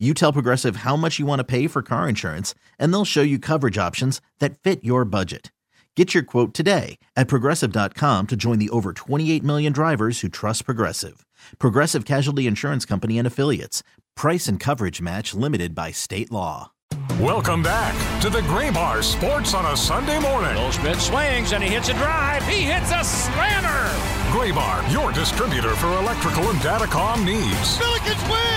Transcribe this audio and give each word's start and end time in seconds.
You 0.00 0.12
tell 0.12 0.32
Progressive 0.32 0.76
how 0.76 0.96
much 0.96 1.20
you 1.20 1.24
want 1.26 1.38
to 1.38 1.44
pay 1.44 1.68
for 1.68 1.80
car 1.80 2.08
insurance, 2.08 2.52
and 2.80 2.92
they'll 2.92 3.04
show 3.04 3.22
you 3.22 3.38
coverage 3.38 3.78
options 3.78 4.20
that 4.40 4.58
fit 4.58 4.82
your 4.82 5.04
budget. 5.04 5.52
Get 5.96 6.12
your 6.12 6.24
quote 6.24 6.52
today 6.52 6.98
at 7.14 7.28
progressive.com 7.28 8.26
to 8.26 8.36
join 8.36 8.58
the 8.58 8.70
over 8.70 8.92
28 8.92 9.44
million 9.44 9.72
drivers 9.72 10.20
who 10.20 10.28
trust 10.28 10.64
Progressive. 10.64 11.24
Progressive 11.60 12.04
Casualty 12.04 12.48
Insurance 12.48 12.84
Company 12.84 13.18
and 13.18 13.26
Affiliates. 13.26 13.84
Price 14.16 14.48
and 14.48 14.58
coverage 14.58 15.00
match 15.00 15.32
limited 15.32 15.76
by 15.76 15.92
state 15.92 16.32
law. 16.32 16.72
Welcome 17.20 17.62
back 17.62 17.94
to 18.22 18.30
the 18.30 18.40
Graybar 18.40 19.04
Sports 19.04 19.54
on 19.54 19.72
a 19.72 19.76
Sunday 19.76 20.18
morning. 20.18 20.54
Goldschmidt 20.54 20.98
swings 20.98 21.52
and 21.52 21.62
he 21.62 21.70
hits 21.70 21.88
a 21.88 21.94
drive. 21.94 22.44
He 22.48 22.62
hits 22.62 22.90
a 22.90 23.04
slammer. 23.04 23.88
Graybar, 24.32 24.92
your 24.92 25.12
distributor 25.12 25.76
for 25.76 25.86
electrical 25.98 26.50
and 26.50 26.58
datacom 26.58 27.24
needs. 27.24 27.78
Billikens 27.78 28.30
win! 28.30 28.53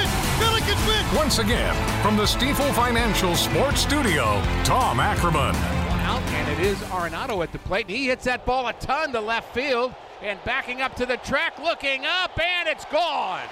Win! 0.75 1.15
Once 1.15 1.39
again, 1.39 1.73
from 2.01 2.17
the 2.17 2.23
Stifel 2.23 2.73
Financial 2.73 3.35
Sports 3.35 3.81
Studio, 3.81 4.41
Tom 4.63 4.99
Ackerman. 4.99 5.55
One 5.55 5.99
Out, 6.01 6.21
and 6.21 6.59
it 6.59 6.65
is 6.65 6.77
Arenado 6.89 7.41
at 7.43 7.51
the 7.51 7.59
plate. 7.59 7.87
And 7.87 7.95
he 7.95 8.07
hits 8.07 8.25
that 8.25 8.45
ball 8.45 8.67
a 8.67 8.73
ton 8.73 9.13
to 9.13 9.21
left 9.21 9.53
field. 9.53 9.95
And 10.21 10.39
backing 10.43 10.81
up 10.81 10.95
to 10.95 11.05
the 11.05 11.17
track, 11.17 11.57
looking 11.61 12.05
up, 12.05 12.37
and 12.39 12.67
it's 12.67 12.85
gone. 12.85 13.47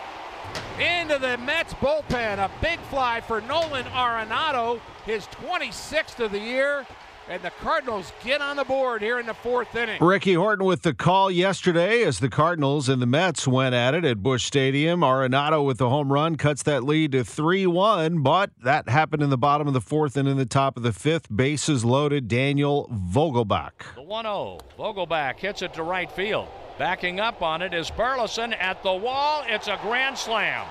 Into 0.79 1.17
the 1.19 1.37
Mets 1.37 1.73
bullpen. 1.75 2.39
A 2.39 2.51
big 2.59 2.79
fly 2.89 3.21
for 3.21 3.39
Nolan 3.41 3.85
Arenado, 3.85 4.81
his 5.05 5.25
26th 5.27 6.19
of 6.19 6.31
the 6.31 6.39
year. 6.39 6.85
And 7.27 7.41
the 7.41 7.49
Cardinals 7.49 8.13
get 8.23 8.39
on 8.39 8.55
the 8.55 8.63
board 8.63 9.01
here 9.01 9.19
in 9.19 9.25
the 9.25 9.33
fourth 9.33 9.75
inning. 9.75 9.99
Ricky 9.99 10.35
Horton 10.35 10.63
with 10.63 10.83
the 10.83 10.93
call 10.93 11.31
yesterday 11.31 12.03
as 12.03 12.19
the 12.19 12.29
Cardinals 12.29 12.87
and 12.87 13.01
the 13.01 13.07
Mets 13.07 13.47
went 13.47 13.73
at 13.73 13.95
it 13.95 14.05
at 14.05 14.21
Busch 14.21 14.45
Stadium. 14.45 15.01
Arenado 15.01 15.65
with 15.65 15.79
the 15.79 15.89
home 15.89 16.13
run 16.13 16.35
cuts 16.35 16.61
that 16.63 16.83
lead 16.83 17.13
to 17.13 17.23
3 17.23 17.65
1, 17.65 18.21
but 18.21 18.51
that 18.61 18.87
happened 18.89 19.23
in 19.23 19.31
the 19.31 19.39
bottom 19.39 19.67
of 19.67 19.73
the 19.73 19.81
fourth 19.81 20.17
and 20.17 20.27
in 20.27 20.37
the 20.37 20.45
top 20.45 20.77
of 20.77 20.83
the 20.83 20.93
fifth. 20.93 21.35
Bases 21.35 21.83
loaded. 21.83 22.27
Daniel 22.27 22.87
Vogelbach. 22.93 23.95
The 23.95 24.03
1 24.03 24.25
0. 24.25 24.59
Vogelbach 24.77 25.39
hits 25.39 25.63
it 25.63 25.73
to 25.73 25.83
right 25.83 26.11
field. 26.11 26.47
Backing 26.77 27.19
up 27.19 27.41
on 27.41 27.63
it 27.63 27.73
is 27.73 27.89
Burleson 27.89 28.53
at 28.53 28.83
the 28.83 28.93
wall. 28.93 29.43
It's 29.47 29.67
a 29.67 29.79
grand 29.81 30.15
slam. 30.15 30.67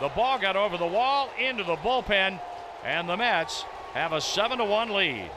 The 0.00 0.08
ball 0.08 0.40
got 0.40 0.56
over 0.56 0.76
the 0.76 0.86
wall 0.86 1.30
into 1.38 1.62
the 1.62 1.76
bullpen, 1.76 2.40
and 2.84 3.08
the 3.08 3.16
Mets 3.16 3.62
have 3.94 4.12
a 4.12 4.20
7 4.20 4.58
1 4.68 4.90
lead. 4.90 5.30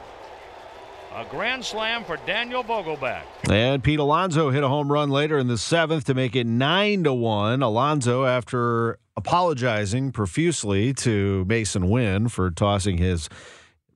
A 1.16 1.24
grand 1.24 1.64
slam 1.64 2.04
for 2.04 2.18
Daniel 2.26 2.62
Vogelbach. 2.62 3.22
And 3.50 3.82
Pete 3.82 3.98
Alonso 3.98 4.50
hit 4.50 4.62
a 4.62 4.68
home 4.68 4.92
run 4.92 5.08
later 5.08 5.38
in 5.38 5.46
the 5.46 5.56
seventh 5.56 6.04
to 6.04 6.14
make 6.14 6.36
it 6.36 6.46
nine 6.46 7.04
to 7.04 7.14
one. 7.14 7.62
Alonso, 7.62 8.26
after 8.26 8.98
apologizing 9.16 10.12
profusely 10.12 10.92
to 10.92 11.46
Masyn 11.48 11.88
Winn 11.88 12.28
for 12.28 12.50
tossing 12.50 12.98
his 12.98 13.30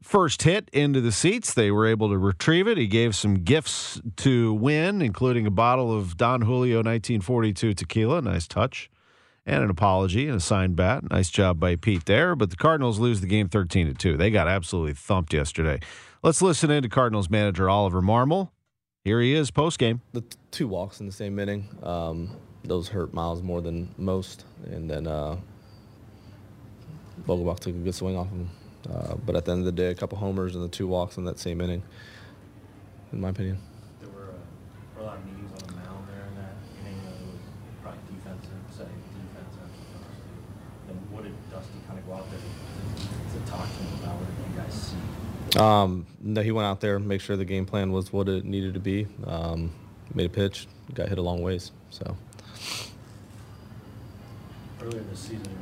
first 0.03 0.45
hit 0.45 0.71
into 0.73 1.03
the 1.03 1.13
seats, 1.13 1.53
they 1.53 1.71
were 1.71 1.87
able 1.87 2.09
to 2.09 2.17
retrieve 2.17 2.67
it. 2.67 2.79
He 2.79 2.87
gave 2.87 3.15
some 3.15 3.45
gifts 3.45 4.01
to 4.17 4.55
Winn, 4.55 5.03
including 5.03 5.47
a 5.47 5.51
bottle 5.51 5.95
of 5.95 6.17
Don 6.17 6.41
Julio 6.41 6.79
1942 6.79 7.75
tequila. 7.75 8.23
Nice 8.23 8.49
touch. 8.49 8.91
And 9.45 9.63
an 9.63 9.69
apology 9.69 10.27
and 10.27 10.39
a 10.39 10.41
signed 10.41 10.75
bat. 10.75 11.11
Nice 11.11 11.29
job 11.29 11.61
by 11.61 11.77
Pete 11.77 12.07
there. 12.07 12.35
But 12.35 12.49
the 12.49 12.57
Cardinals 12.57 12.99
lose 12.99 13.21
the 13.21 13.27
game 13.27 13.51
13 13.51 13.89
to 13.89 13.95
2. 13.95 14.17
They 14.17 14.31
got 14.31 14.49
absolutely 14.49 14.95
thumped 14.95 15.35
yesterday. 15.35 15.81
Let's 16.23 16.43
listen 16.43 16.71
in 16.71 16.83
to 16.83 16.89
Cardinals 16.91 17.31
manager 17.31 17.71
Oliver 17.71 18.03
Marmol. 18.03 18.51
Here 19.05 19.23
he 19.23 19.35
is 19.35 19.51
post 19.51 19.79
game. 19.79 20.03
The 20.13 20.21
t- 20.21 20.37
two 20.51 20.69
walks 20.69 21.01
in 21.01 21.07
the 21.07 21.13
same 21.13 21.39
inning, 21.39 21.67
um, 21.83 22.37
those 22.63 22.89
hurt 22.89 23.15
Miles 23.15 23.43
more 23.43 23.63
than 23.63 23.95
most. 23.97 24.45
And 24.67 24.91
then 24.91 25.07
uh, 25.07 25.39
Vogelbach 27.27 27.61
took 27.61 27.75
a 27.75 27.79
good 27.79 27.95
swing 27.95 28.19
off 28.19 28.29
him. 28.29 28.51
Uh, 28.93 29.15
but 29.25 29.35
at 29.35 29.47
the 29.47 29.53
end 29.53 29.61
of 29.61 29.65
the 29.65 29.73
day, 29.73 29.87
a 29.87 29.95
couple 29.95 30.19
homers 30.19 30.55
and 30.55 30.63
the 30.63 30.69
two 30.69 30.87
walks 30.87 31.17
in 31.17 31.25
that 31.25 31.39
same 31.39 31.59
inning, 31.63 31.83
in 33.15 33.21
my 33.23 33.31
opinion. 33.31 33.59
There 34.03 34.11
were, 34.11 34.29
uh, 34.29 34.99
were 34.99 35.03
a 35.03 35.07
lot 35.07 35.17
of 35.17 35.25
meetings 35.25 35.51
on 35.53 35.69
the 35.69 35.75
mound 35.77 36.07
there 36.07 36.27
in 36.29 36.35
that 36.37 36.53
inning. 36.83 37.01
It 37.01 37.33
was 37.33 37.41
probably 37.83 38.01
defensive, 38.13 38.61
setting 38.69 38.93
defense 39.17 39.57
after 39.57 39.81
Dusty. 39.97 41.01
What 41.13 41.25
did 41.25 41.33
Dusty 41.51 41.81
kind 41.89 41.99
of 41.99 42.07
go 42.07 42.13
out 42.13 42.31
there 42.31 42.41
to, 42.41 43.39
to 43.41 43.51
talk 43.51 43.65
to 43.65 43.83
him 43.83 44.05
about? 44.05 44.17
What 44.17 44.29
did 44.29 44.53
you 44.53 44.61
guys 44.61 44.75
see? 44.75 45.59
Um, 45.59 46.07
no, 46.21 46.43
he 46.43 46.53
went 46.53 46.67
out 46.67 46.81
there, 46.81 46.99
make 46.99 47.21
sure 47.21 47.37
the 47.37 47.45
game 47.45 47.67
plan 47.67 47.93
was 47.93 48.13
what 48.13 48.29
it 48.29 48.45
needed 48.45 48.75
to 48.75 48.81
be. 48.81 49.07
Um, 49.27 49.73
made 50.15 50.27
a 50.27 50.31
pitch, 50.31 50.67
got 50.95 51.09
hit 51.09 51.19
a 51.19 51.23
long 51.23 51.43
ways. 51.43 51.73
So 51.91 52.17
Earlier 54.83 55.03
this 55.11 55.21
season, 55.21 55.57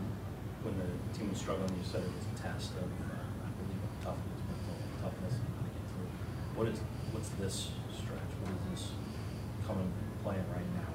when 0.62 0.74
the 0.78 1.18
team 1.18 1.30
was 1.30 1.38
struggling, 1.38 1.70
you 1.70 1.84
said 1.84 2.02
it 2.02 2.10
was 2.14 2.24
a 2.38 2.42
test 2.42 2.70
of, 2.72 2.84
uh, 2.84 3.18
I 3.44 3.50
believe, 3.58 3.82
toughness, 4.02 4.40
mental 4.46 4.76
toughness 5.02 5.34
to 5.34 5.40
get 5.64 5.84
through. 5.90 6.08
What 6.54 6.68
is, 6.68 6.78
what's 7.12 7.28
this 7.30 7.70
stretch? 7.92 8.30
What 8.42 8.52
is 8.52 8.80
this 8.80 8.90
coming, 9.66 9.92
playing 10.22 10.44
right 10.52 10.62
now? 10.74 10.86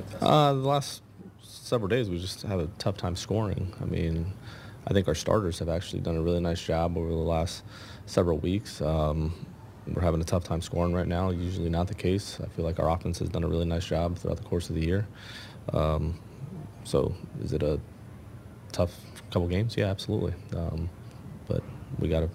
What 0.00 0.10
kind 0.10 0.22
of 0.22 0.28
uh, 0.28 0.52
the 0.54 0.68
last 0.68 1.02
several 1.42 1.88
days, 1.88 2.08
we 2.08 2.18
just 2.18 2.42
have 2.42 2.58
a 2.58 2.68
tough 2.78 2.96
time 2.96 3.16
scoring. 3.16 3.74
I 3.82 3.84
mean, 3.84 4.32
I 4.86 4.94
think 4.94 5.06
our 5.06 5.14
starters 5.14 5.58
have 5.58 5.68
actually 5.68 6.00
done 6.00 6.16
a 6.16 6.22
really 6.22 6.40
nice 6.40 6.62
job 6.62 6.96
over 6.96 7.10
the 7.10 7.16
last 7.16 7.62
several 8.08 8.38
weeks. 8.38 8.80
Um, 8.80 9.34
we're 9.86 10.02
having 10.02 10.20
a 10.20 10.24
tough 10.24 10.44
time 10.44 10.60
scoring 10.60 10.92
right 10.92 11.06
now. 11.06 11.30
Usually 11.30 11.70
not 11.70 11.86
the 11.88 11.94
case. 11.94 12.38
I 12.42 12.46
feel 12.48 12.64
like 12.64 12.78
our 12.78 12.90
offense 12.90 13.18
has 13.20 13.28
done 13.28 13.44
a 13.44 13.48
really 13.48 13.64
nice 13.64 13.86
job 13.86 14.18
throughout 14.18 14.36
the 14.36 14.42
course 14.44 14.68
of 14.68 14.74
the 14.76 14.84
year. 14.84 15.06
Um, 15.72 16.18
so 16.84 17.14
is 17.42 17.52
it 17.52 17.62
a 17.62 17.80
tough 18.72 18.92
couple 19.30 19.48
games? 19.48 19.76
Yeah, 19.76 19.86
absolutely. 19.86 20.34
Um, 20.56 20.88
but 21.46 21.62
we 21.98 22.08
got 22.08 22.20
to 22.20 22.30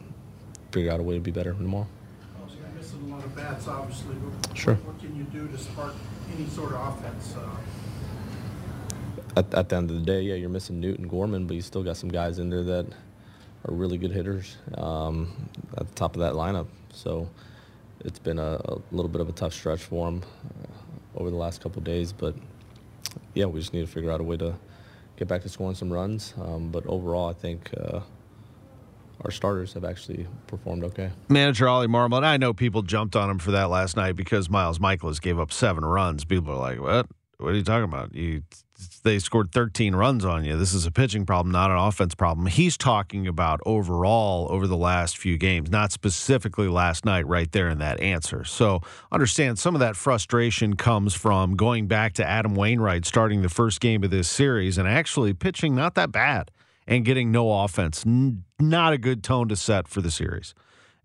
figure 0.72 0.92
out 0.92 1.00
a 1.00 1.04
way 1.04 1.16
to 1.16 1.22
be 1.22 1.32
better 1.32 1.54
tomorrow. 1.54 1.88
So 2.48 2.56
You're 2.60 2.70
missing 2.76 3.12
a 3.12 3.16
lot 3.16 3.24
of 3.24 3.36
bats, 3.36 3.68
obviously. 3.68 4.16
What- 4.16 4.58
Sure. 4.58 4.76
What 4.76 5.00
can 5.00 5.16
you 5.16 5.24
do 5.24 5.48
to 5.48 5.58
spark 5.58 5.94
any 6.36 6.48
sort 6.48 6.74
of 6.74 6.96
offense? 6.98 7.36
Uh, 7.36 7.50
At, 9.36 9.54
at 9.54 9.70
the 9.70 9.76
end 9.76 9.90
of 9.90 9.98
the 9.98 10.04
day, 10.04 10.22
yeah, 10.22 10.36
you're 10.36 10.50
missing 10.50 10.80
Newton 10.80 11.08
Gorman, 11.08 11.48
but 11.48 11.56
you 11.56 11.62
still 11.62 11.82
got 11.84 11.98
some 11.98 12.10
guys 12.10 12.38
in 12.40 12.50
there 12.52 12.64
that 12.64 12.86
are 13.66 13.74
really 13.74 13.98
good 13.98 14.12
hitters 14.12 14.58
um, 14.78 15.50
at 15.78 15.88
the 15.88 15.94
top 15.96 16.16
of 16.16 16.22
that 16.22 16.34
lineup. 16.34 16.68
So 16.92 17.30
it's 18.02 18.20
been 18.20 18.40
a, 18.40 18.60
a 18.66 18.78
little 18.92 19.10
bit 19.10 19.22
of 19.22 19.30
a 19.30 19.32
tough 19.32 19.54
stretch 19.54 19.84
for 19.84 20.08
them 20.08 20.24
uh, 20.62 21.20
over 21.20 21.30
the 21.30 21.36
last 21.36 21.62
couple 21.62 21.82
days. 21.82 22.12
But 22.12 22.36
yeah, 23.34 23.46
we 23.46 23.60
just 23.60 23.74
need 23.74 23.82
to 23.82 23.92
figure 23.92 24.12
out 24.12 24.20
a 24.20 24.24
way 24.24 24.38
to 24.38 24.56
get 25.18 25.28
back 25.28 25.44
to 25.44 25.50
scoring 25.50 25.76
some 25.76 25.92
runs. 25.92 26.34
Um, 26.40 26.70
but 26.70 26.86
overall, 26.88 27.30
I 27.30 27.34
think 27.34 27.70
uh, 27.78 28.02
our 29.22 29.32
starters 29.32 29.74
have 29.74 29.86
actually 29.86 30.28
performed 30.48 30.84
okay. 30.84 31.12
Manager 31.30 31.68
Ollie 31.68 31.88
Marmol, 31.88 32.18
and 32.18 32.26
I 32.26 32.38
know 32.38 32.54
people 32.54 32.82
jumped 32.82 33.16
on 33.16 33.30
him 33.30 33.40
for 33.40 33.52
that 33.52 33.70
last 33.70 33.96
night 33.96 34.16
because 34.16 34.50
Miles 34.50 34.80
Mikolas 34.80 35.22
gave 35.22 35.40
up 35.40 35.52
seven 35.52 35.86
runs. 35.86 36.26
People 36.26 36.54
are 36.54 36.58
like, 36.58 36.80
what? 36.80 37.08
What 37.44 37.54
are 37.54 37.58
you 37.58 37.64
talking 37.64 37.84
about? 37.84 38.16
You, 38.16 38.44
they 39.04 39.20
scored 39.20 39.52
13 39.52 39.96
runs 39.96 40.24
on 40.24 40.46
you. 40.46 40.58
This 40.58 40.74
is 40.74 40.86
a 40.86 40.92
pitching 40.92 41.26
problem, 41.26 41.52
not 41.52 41.72
an 41.72 41.78
offense 41.78 42.16
problem. 42.16 42.48
He's 42.48 42.78
talking 42.78 43.28
about 43.28 43.60
overall 43.66 44.48
over 44.50 44.66
the 44.66 44.78
last 44.78 45.18
few 45.18 45.38
games, 45.38 45.70
not 45.70 45.92
specifically 45.92 46.70
last 46.70 47.04
night, 47.04 47.28
right 47.28 47.52
there 47.52 47.68
in 47.68 47.80
that 47.80 48.00
answer. 48.00 48.46
So 48.46 48.82
understand 49.12 49.60
some 49.60 49.76
of 49.76 49.80
that 49.80 49.98
frustration 49.98 50.76
comes 50.76 51.14
from 51.14 51.56
going 51.56 51.88
back 51.88 52.14
to 52.14 52.26
Adam 52.26 52.56
Wainwright 52.56 53.06
starting 53.06 53.42
the 53.42 53.50
first 53.50 53.82
game 53.82 54.04
of 54.04 54.10
this 54.10 54.30
series 54.30 54.78
and 54.78 54.88
actually 54.88 55.34
pitching 55.34 55.76
not 55.76 55.96
that 55.96 56.12
bad 56.12 56.50
and 56.88 57.04
getting 57.04 57.32
no 57.32 57.64
offense. 57.64 58.06
N- 58.06 58.46
not 58.60 58.94
a 58.94 58.98
good 58.98 59.22
tone 59.22 59.50
to 59.50 59.56
set 59.56 59.88
for 59.90 60.02
the 60.02 60.12
series. 60.12 60.54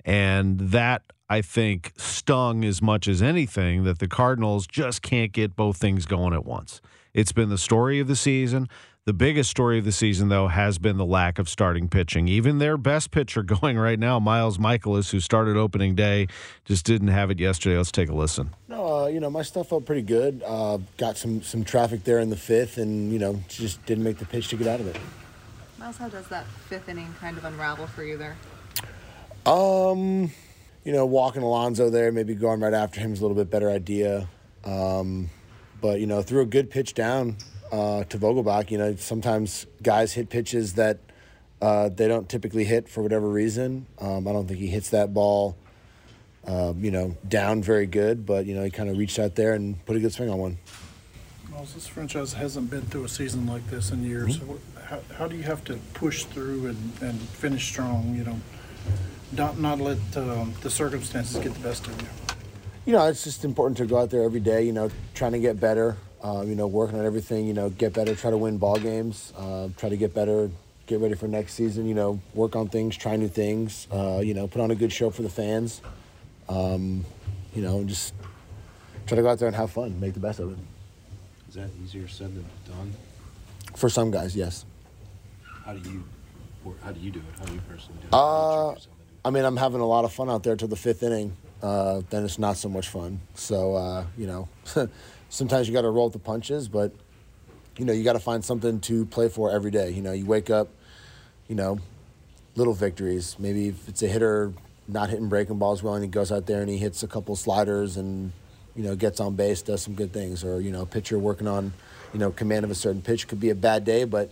And 0.04 0.58
that, 0.60 1.02
I 1.28 1.42
think, 1.42 1.92
stung 1.96 2.64
as 2.64 2.80
much 2.80 3.06
as 3.06 3.20
anything 3.20 3.84
that 3.84 3.98
the 3.98 4.08
Cardinals 4.08 4.66
just 4.66 5.02
can't 5.02 5.32
get 5.32 5.54
both 5.54 5.76
things 5.76 6.06
going 6.06 6.32
at 6.32 6.46
once. 6.46 6.80
It's 7.12 7.32
been 7.32 7.50
the 7.50 7.58
story 7.58 8.00
of 8.00 8.08
the 8.08 8.16
season. 8.16 8.68
The 9.04 9.12
biggest 9.14 9.50
story 9.50 9.78
of 9.78 9.86
the 9.86 9.92
season, 9.92 10.28
though, 10.28 10.48
has 10.48 10.78
been 10.78 10.98
the 10.98 11.04
lack 11.04 11.38
of 11.38 11.48
starting 11.48 11.88
pitching. 11.88 12.28
Even 12.28 12.58
their 12.58 12.76
best 12.76 13.10
pitcher 13.10 13.42
going 13.60 13.78
right 13.78 13.98
now, 13.98 14.18
Miles 14.18 14.58
Mikolas, 14.58 15.10
who 15.10 15.20
started 15.20 15.56
opening 15.56 15.94
day, 15.94 16.28
just 16.64 16.84
didn't 16.84 17.08
have 17.08 17.30
it 17.30 17.38
yesterday. 17.38 17.76
Let's 17.76 17.90
take 17.90 18.10
a 18.10 18.14
listen. 18.14 18.54
No, 18.68 19.04
uh, 19.04 19.06
you 19.06 19.20
know 19.20 19.30
my 19.30 19.42
stuff 19.42 19.70
felt 19.70 19.86
pretty 19.86 20.02
good. 20.02 20.42
Uh, 20.44 20.78
got 20.98 21.16
some 21.16 21.42
some 21.42 21.64
traffic 21.64 22.04
there 22.04 22.18
in 22.18 22.28
the 22.28 22.36
fifth, 22.36 22.76
and 22.76 23.10
you 23.10 23.18
know 23.18 23.40
just 23.48 23.84
didn't 23.86 24.04
make 24.04 24.18
the 24.18 24.26
pitch 24.26 24.48
to 24.48 24.56
get 24.56 24.66
out 24.66 24.80
of 24.80 24.86
it. 24.86 24.98
Miles, 25.78 25.96
how 25.96 26.08
does 26.08 26.28
that 26.28 26.46
fifth 26.68 26.88
inning 26.90 27.14
kind 27.18 27.38
of 27.38 27.44
unravel 27.46 27.86
for 27.86 28.04
you 28.04 28.18
there? 28.18 28.36
Um, 29.46 30.30
you 30.88 30.94
know, 30.94 31.04
walking 31.04 31.42
Alonso 31.42 31.90
there, 31.90 32.10
maybe 32.10 32.34
going 32.34 32.60
right 32.60 32.72
after 32.72 32.98
him 32.98 33.12
is 33.12 33.18
a 33.18 33.22
little 33.22 33.36
bit 33.36 33.50
better 33.50 33.68
idea. 33.68 34.26
Um, 34.64 35.28
but 35.82 36.00
you 36.00 36.06
know, 36.06 36.22
threw 36.22 36.40
a 36.40 36.46
good 36.46 36.70
pitch 36.70 36.94
down 36.94 37.36
uh, 37.70 38.04
to 38.04 38.18
Vogelbach. 38.18 38.70
You 38.70 38.78
know, 38.78 38.96
sometimes 38.96 39.66
guys 39.82 40.14
hit 40.14 40.30
pitches 40.30 40.72
that 40.76 41.00
uh, 41.60 41.90
they 41.90 42.08
don't 42.08 42.26
typically 42.26 42.64
hit 42.64 42.88
for 42.88 43.02
whatever 43.02 43.28
reason. 43.28 43.84
Um, 43.98 44.26
I 44.26 44.32
don't 44.32 44.48
think 44.48 44.60
he 44.60 44.68
hits 44.68 44.88
that 44.88 45.12
ball, 45.12 45.58
uh, 46.46 46.72
you 46.78 46.90
know, 46.90 47.14
down 47.28 47.62
very 47.62 47.84
good. 47.84 48.24
But 48.24 48.46
you 48.46 48.54
know, 48.54 48.64
he 48.64 48.70
kind 48.70 48.88
of 48.88 48.96
reached 48.96 49.18
out 49.18 49.34
there 49.34 49.52
and 49.52 49.84
put 49.84 49.94
a 49.94 50.00
good 50.00 50.14
swing 50.14 50.30
on 50.30 50.38
one. 50.38 50.58
Well, 51.52 51.66
this 51.74 51.86
franchise 51.86 52.32
hasn't 52.32 52.70
been 52.70 52.86
through 52.86 53.04
a 53.04 53.10
season 53.10 53.46
like 53.46 53.68
this 53.68 53.90
in 53.90 54.04
years. 54.04 54.38
Mm-hmm. 54.38 54.52
So 54.52 54.80
how, 54.84 55.00
how 55.18 55.28
do 55.28 55.36
you 55.36 55.42
have 55.42 55.62
to 55.64 55.76
push 55.92 56.24
through 56.24 56.68
and, 56.68 56.92
and 57.02 57.20
finish 57.20 57.66
strong? 57.68 58.14
You 58.14 58.24
know, 58.24 58.40
not 59.32 59.58
not 59.58 59.80
let 59.80 59.98
um, 60.16 60.54
the 60.62 60.70
circumstances 60.70 61.36
get 61.36 61.54
the 61.54 61.60
best 61.60 61.86
of 61.86 62.00
you. 62.00 62.08
You 62.86 62.92
know, 62.94 63.06
it's 63.06 63.24
just 63.24 63.44
important 63.44 63.76
to 63.78 63.86
go 63.86 63.98
out 63.98 64.10
there 64.10 64.22
every 64.22 64.40
day. 64.40 64.62
You 64.62 64.72
know, 64.72 64.90
trying 65.14 65.32
to 65.32 65.38
get 65.38 65.60
better. 65.60 65.96
Uh, 66.22 66.42
you 66.46 66.54
know, 66.54 66.66
working 66.66 66.98
on 66.98 67.04
everything. 67.06 67.46
You 67.46 67.54
know, 67.54 67.70
get 67.70 67.92
better. 67.92 68.14
Try 68.14 68.30
to 68.30 68.38
win 68.38 68.58
ball 68.58 68.78
games. 68.78 69.32
Uh, 69.36 69.68
try 69.76 69.88
to 69.88 69.96
get 69.96 70.14
better. 70.14 70.50
Get 70.86 71.00
ready 71.00 71.14
for 71.14 71.28
next 71.28 71.54
season. 71.54 71.86
You 71.86 71.94
know, 71.94 72.20
work 72.34 72.56
on 72.56 72.68
things. 72.68 72.96
Try 72.96 73.16
new 73.16 73.28
things. 73.28 73.86
Uh, 73.92 74.20
you 74.24 74.34
know, 74.34 74.48
put 74.48 74.62
on 74.62 74.70
a 74.70 74.74
good 74.74 74.92
show 74.92 75.10
for 75.10 75.22
the 75.22 75.28
fans. 75.28 75.82
Um, 76.48 77.04
you 77.54 77.62
know, 77.62 77.78
and 77.78 77.88
just 77.88 78.14
try 79.06 79.16
to 79.16 79.22
go 79.22 79.28
out 79.28 79.38
there 79.38 79.48
and 79.48 79.56
have 79.56 79.70
fun. 79.70 80.00
Make 80.00 80.14
the 80.14 80.20
best 80.20 80.40
of 80.40 80.52
it. 80.52 80.58
Is 81.48 81.54
that 81.54 81.70
easier 81.82 82.08
said 82.08 82.34
than 82.34 82.44
done? 82.66 82.94
For 83.76 83.88
some 83.88 84.10
guys, 84.10 84.34
yes. 84.34 84.64
How 85.64 85.74
do 85.74 85.90
you, 85.90 86.04
how 86.82 86.92
do 86.92 87.00
you 87.00 87.10
do 87.10 87.18
it? 87.18 87.38
How 87.38 87.44
do 87.44 87.54
you 87.54 87.60
personally 87.68 88.00
do 88.00 88.06
it? 88.06 88.14
Uh, 88.14 88.74
I 89.28 89.30
mean, 89.30 89.44
I'm 89.44 89.58
having 89.58 89.82
a 89.82 89.86
lot 89.86 90.06
of 90.06 90.12
fun 90.14 90.30
out 90.30 90.42
there 90.42 90.56
till 90.56 90.68
the 90.68 90.76
fifth 90.76 91.02
inning. 91.02 91.36
Uh, 91.62 92.00
then 92.08 92.24
it's 92.24 92.38
not 92.38 92.56
so 92.56 92.66
much 92.66 92.88
fun. 92.88 93.20
So 93.34 93.74
uh, 93.74 94.06
you 94.16 94.26
know, 94.26 94.48
sometimes 95.28 95.68
you 95.68 95.74
got 95.74 95.82
to 95.82 95.90
roll 95.90 96.06
with 96.06 96.14
the 96.14 96.18
punches, 96.18 96.66
but 96.66 96.94
you 97.76 97.84
know, 97.84 97.92
you 97.92 98.04
got 98.04 98.14
to 98.14 98.20
find 98.20 98.42
something 98.42 98.80
to 98.80 99.04
play 99.04 99.28
for 99.28 99.50
every 99.50 99.70
day. 99.70 99.90
You 99.90 100.00
know, 100.00 100.12
you 100.12 100.24
wake 100.24 100.48
up, 100.48 100.68
you 101.46 101.54
know, 101.56 101.78
little 102.56 102.72
victories. 102.72 103.36
Maybe 103.38 103.68
if 103.68 103.86
it's 103.86 104.02
a 104.02 104.08
hitter 104.08 104.54
not 104.88 105.10
hitting 105.10 105.28
breaking 105.28 105.58
balls 105.58 105.82
well, 105.82 105.92
and 105.92 106.02
he 106.02 106.08
goes 106.08 106.32
out 106.32 106.46
there 106.46 106.62
and 106.62 106.70
he 106.70 106.78
hits 106.78 107.02
a 107.02 107.06
couple 107.06 107.36
sliders 107.36 107.98
and 107.98 108.32
you 108.74 108.82
know 108.82 108.96
gets 108.96 109.20
on 109.20 109.36
base, 109.36 109.60
does 109.60 109.82
some 109.82 109.92
good 109.92 110.14
things, 110.14 110.42
or 110.42 110.58
you 110.58 110.70
know, 110.70 110.86
pitcher 110.86 111.18
working 111.18 111.48
on 111.48 111.74
you 112.14 112.18
know 112.18 112.30
command 112.30 112.64
of 112.64 112.70
a 112.70 112.74
certain 112.74 113.02
pitch 113.02 113.28
could 113.28 113.40
be 113.40 113.50
a 113.50 113.54
bad 113.54 113.84
day, 113.84 114.04
but 114.04 114.30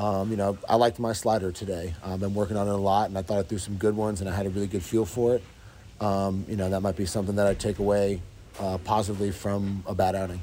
um, 0.00 0.30
you 0.30 0.36
know, 0.38 0.56
I 0.66 0.76
liked 0.76 0.98
my 0.98 1.12
slider 1.12 1.52
today. 1.52 1.92
I've 2.02 2.20
been 2.20 2.32
working 2.32 2.56
on 2.56 2.66
it 2.66 2.72
a 2.72 2.76
lot, 2.76 3.10
and 3.10 3.18
I 3.18 3.22
thought 3.22 3.38
I 3.38 3.42
threw 3.42 3.58
some 3.58 3.74
good 3.74 3.94
ones, 3.94 4.22
and 4.22 4.30
I 4.30 4.34
had 4.34 4.46
a 4.46 4.48
really 4.48 4.66
good 4.66 4.82
feel 4.82 5.04
for 5.04 5.34
it. 5.34 5.42
Um, 6.00 6.46
you 6.48 6.56
know, 6.56 6.70
that 6.70 6.80
might 6.80 6.96
be 6.96 7.04
something 7.04 7.36
that 7.36 7.46
I 7.46 7.52
take 7.52 7.78
away 7.78 8.22
uh, 8.58 8.78
positively 8.78 9.30
from 9.30 9.84
a 9.86 9.94
bad 9.94 10.14
outing. 10.14 10.40